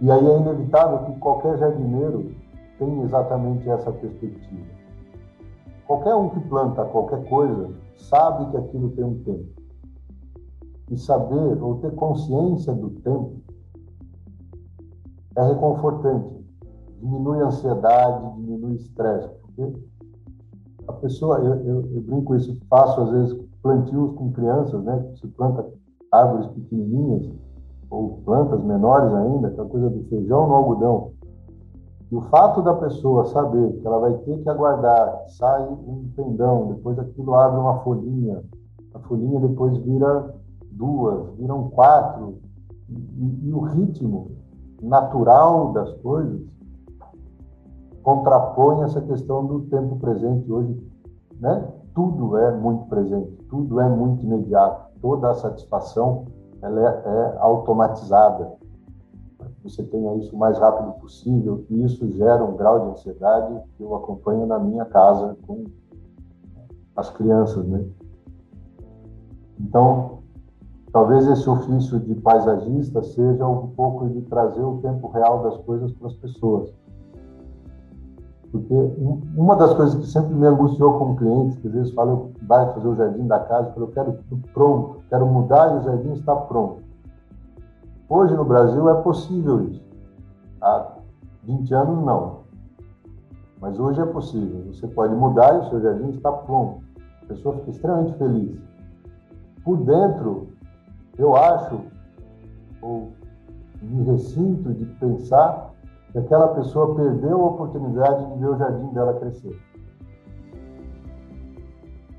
[0.00, 2.34] e aí é inevitável que qualquer jardineiro
[2.78, 4.66] tenha exatamente essa perspectiva.
[5.86, 9.48] Qualquer um que planta qualquer coisa sabe que aquilo tem um tempo.
[10.90, 13.42] E saber ou ter consciência do tempo
[15.36, 16.42] é reconfortante.
[17.00, 19.28] Diminui a ansiedade, diminui o estresse.
[19.42, 19.72] Porque
[20.86, 25.12] a pessoa, eu, eu, eu, brinco isso, faço às vezes plantios com crianças, né?
[25.20, 25.66] Se planta
[26.10, 27.30] árvores pequenininhas
[27.90, 31.12] ou plantas menores ainda, aquela coisa do feijão no algodão.
[32.10, 36.68] E o fato da pessoa saber que ela vai ter que aguardar, sai um pendão,
[36.68, 38.42] depois aquilo abre uma folhinha,
[38.92, 40.34] a folhinha depois vira
[40.70, 42.38] duas, viram quatro,
[42.88, 44.41] e, e o ritmo
[44.82, 46.42] natural das coisas
[48.02, 50.76] contrapõe essa questão do tempo presente hoje,
[51.38, 51.68] né?
[51.94, 56.26] Tudo é muito presente, tudo é muito imediato, toda a satisfação
[56.60, 58.52] ela é, é automatizada.
[59.62, 63.82] Você tenha isso o mais rápido possível e isso gera um grau de ansiedade que
[63.82, 65.64] eu acompanho na minha casa com
[66.96, 67.84] as crianças, né?
[69.60, 70.21] Então,
[70.92, 75.92] talvez esse ofício de paisagista seja um pouco de trazer o tempo real das coisas
[75.92, 76.72] para as pessoas
[78.52, 78.74] porque
[79.34, 82.86] uma das coisas que sempre me angustiou como cliente, que às vezes fala, vai fazer
[82.86, 86.82] o jardim da casa, eu quero tudo pronto, quero mudar e o jardim está pronto.
[88.10, 89.82] Hoje no Brasil é possível isso.
[90.60, 90.98] Há
[91.44, 92.42] 20 anos não.
[93.58, 94.66] Mas hoje é possível.
[94.70, 96.82] Você pode mudar e o seu jardim está pronto.
[97.22, 98.60] A pessoa fica extremamente feliz.
[99.64, 100.48] Por dentro,
[101.18, 101.80] eu acho,
[102.80, 103.12] ou
[103.80, 105.72] me ressinto de pensar
[106.10, 109.58] que aquela pessoa perdeu a oportunidade de ver o jardim dela crescer.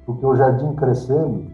[0.06, 1.52] Porque o jardim crescendo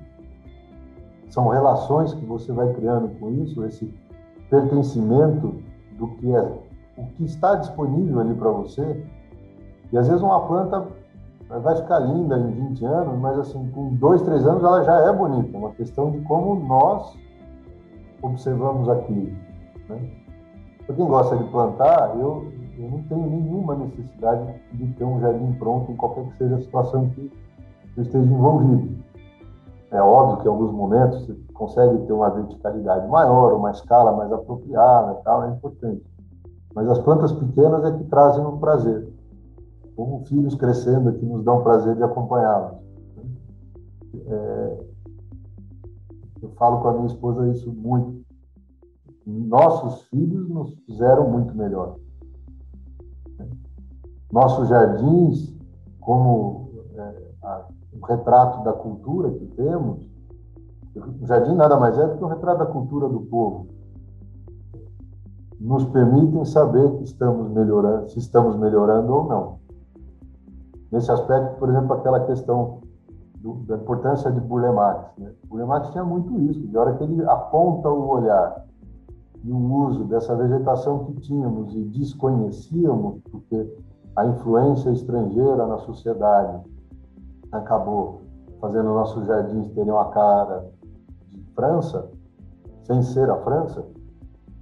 [1.29, 3.93] são relações que você vai criando com isso, esse
[4.49, 5.55] pertencimento
[5.97, 6.41] do que é
[6.97, 9.05] o que está disponível ali para você.
[9.91, 10.87] E às vezes uma planta
[11.47, 15.13] vai ficar linda em 20 anos, mas assim, com dois, três anos ela já é
[15.13, 15.55] bonita.
[15.55, 17.15] É uma questão de como nós
[18.21, 19.31] observamos aquilo.
[19.89, 20.09] Né?
[20.85, 25.53] Para quem gosta de plantar, eu, eu não tenho nenhuma necessidade de ter um jardim
[25.53, 27.31] pronto em qualquer que seja a situação que
[27.95, 28.99] eu esteja envolvido.
[29.91, 34.31] É óbvio que em alguns momentos você consegue ter uma verticalidade maior, uma escala mais
[34.31, 36.03] apropriada, tal, é importante.
[36.75, 39.11] Mas as plantas pequenas é que trazem um prazer.
[39.95, 42.77] Como filhos crescendo que nos dão prazer de acompanhá-los.
[44.27, 44.77] É,
[46.41, 48.19] eu falo com a minha esposa isso muito
[49.29, 51.97] nossos filhos nos fizeram muito melhor.
[54.31, 55.55] Nossos jardins,
[55.99, 60.09] como é, a, um retrato da cultura que temos,
[61.21, 63.67] o jardim nada mais é do que um retrato da cultura do povo.
[65.59, 69.59] Nos permitem saber que estamos melhorando, se estamos melhorando ou não.
[70.91, 72.78] Nesse aspecto, por exemplo, aquela questão
[73.39, 75.17] do, da importância de Burle Marx.
[75.17, 75.31] Né?
[75.65, 78.65] Marx tinha muito isso, de hora que ele aponta o olhar
[79.43, 83.77] e o uso dessa vegetação que tínhamos e desconhecíamos, porque
[84.15, 86.61] a influência estrangeira na sociedade
[87.51, 88.21] acabou
[88.59, 90.69] fazendo nossos jardins terem uma cara
[91.29, 92.09] de França,
[92.83, 93.85] sem ser a França,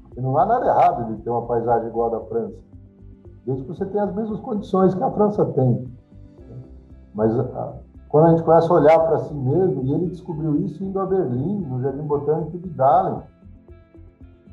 [0.03, 2.55] porque não há nada errado de ter uma paisagem igual a da França,
[3.45, 5.87] desde que você tenha as mesmas condições que a França tem.
[7.15, 7.33] Mas
[8.09, 11.05] quando a gente começa a olhar para si mesmo, e ele descobriu isso indo a
[11.05, 13.21] Berlim, no Jardim Botânico de Dahlen,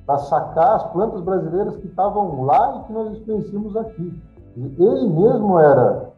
[0.05, 4.23] para sacar as plantas brasileiras que estavam lá e que nós desconhecíamos aqui.
[4.57, 6.11] Ele mesmo era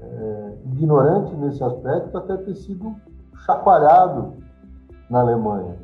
[0.00, 2.94] é, ignorante nesse aspecto até ter sido
[3.44, 4.34] chacoalhado
[5.10, 5.76] na Alemanha.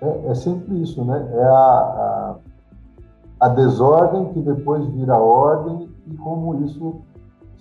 [0.00, 1.26] É, é sempre isso, né?
[1.32, 2.36] É a, a,
[3.40, 6.96] a desordem que depois vira ordem e como isso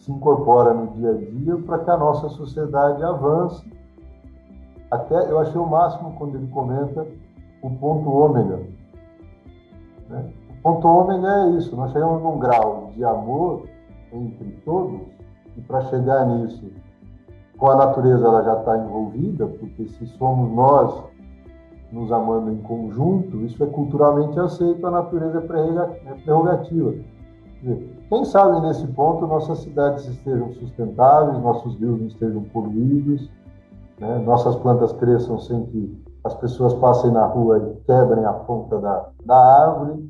[0.03, 3.63] se incorpora no dia a dia para que a nossa sociedade avance
[4.91, 7.07] até eu achei o máximo quando ele comenta
[7.61, 8.59] o ponto ômega.
[10.09, 10.29] Né?
[10.49, 13.63] O ponto ômega é isso, nós chegamos num grau de amor
[14.11, 15.01] entre todos,
[15.57, 16.69] e para chegar nisso,
[17.57, 21.03] com a natureza ela já está envolvida, porque se somos nós
[21.91, 26.93] nos amando em conjunto, isso é culturalmente aceito, a natureza é, prerrogativa.
[28.09, 33.29] Quem sabe nesse ponto nossas cidades estejam sustentáveis, nossos rios não estejam poluídos,
[33.99, 34.19] né?
[34.19, 39.09] nossas plantas cresçam sem que as pessoas passem na rua e quebrem a ponta da,
[39.25, 40.09] da árvore.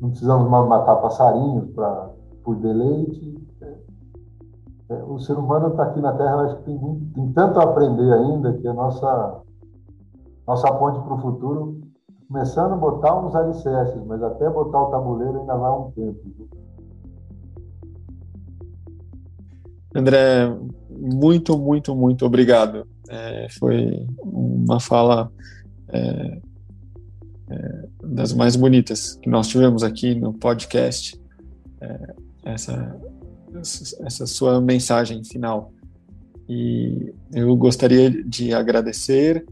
[0.00, 2.10] Não precisamos matar passarinhos para
[2.42, 3.40] por deleite.
[4.90, 8.12] É, o ser humano está aqui na Terra, acho que tem, tem tanto a aprender
[8.12, 9.40] ainda que a nossa
[10.46, 11.80] nossa ponte para o futuro
[12.28, 16.48] começando a botar uns alicerces, mas até botar o tabuleiro ainda vai um tempo.
[19.94, 20.56] André,
[20.90, 22.86] muito, muito, muito obrigado.
[23.08, 25.30] É, foi uma fala
[25.88, 26.40] é,
[27.50, 31.20] é, das mais bonitas que nós tivemos aqui no podcast.
[31.80, 32.14] É,
[32.44, 32.98] essa,
[34.00, 35.72] essa sua mensagem final.
[36.48, 39.46] E eu gostaria de agradecer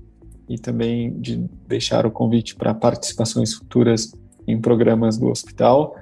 [0.51, 1.36] e também de
[1.68, 4.12] deixar o convite para participações futuras
[4.48, 5.94] em programas do hospital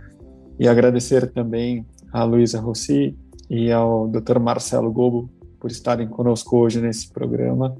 [0.58, 3.14] e agradecer também a Luísa Rossi
[3.50, 4.38] e ao Dr.
[4.38, 5.30] Marcelo Gobo
[5.60, 7.76] por estarem conosco hoje nesse programa.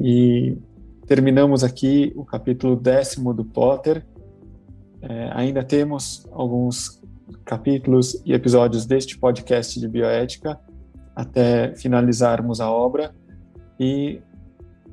[0.00, 0.56] E
[1.06, 4.02] terminamos aqui o capítulo décimo do Potter.
[5.02, 7.02] É, ainda temos alguns
[7.44, 10.58] capítulos e episódios deste podcast de bioética
[11.14, 13.14] até finalizarmos a obra
[13.78, 14.22] e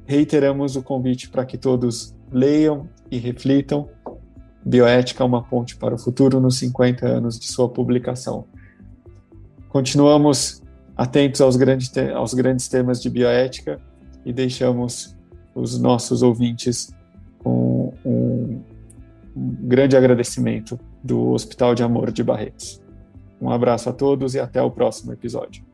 [0.10, 3.88] reiteramos o convite para que todos leiam e reflitam.
[4.66, 8.46] Bioética, uma ponte para o futuro nos 50 anos de sua publicação.
[9.70, 10.64] Continuamos
[10.98, 13.80] atentos aos grandes, aos grandes temas de bioética
[14.26, 15.16] e deixamos
[15.54, 16.92] os nossos ouvintes
[17.38, 18.62] com um,
[19.38, 22.82] um grande agradecimento do Hospital de Amor de Barretos.
[23.40, 25.69] Um abraço a todos e até o próximo episódio.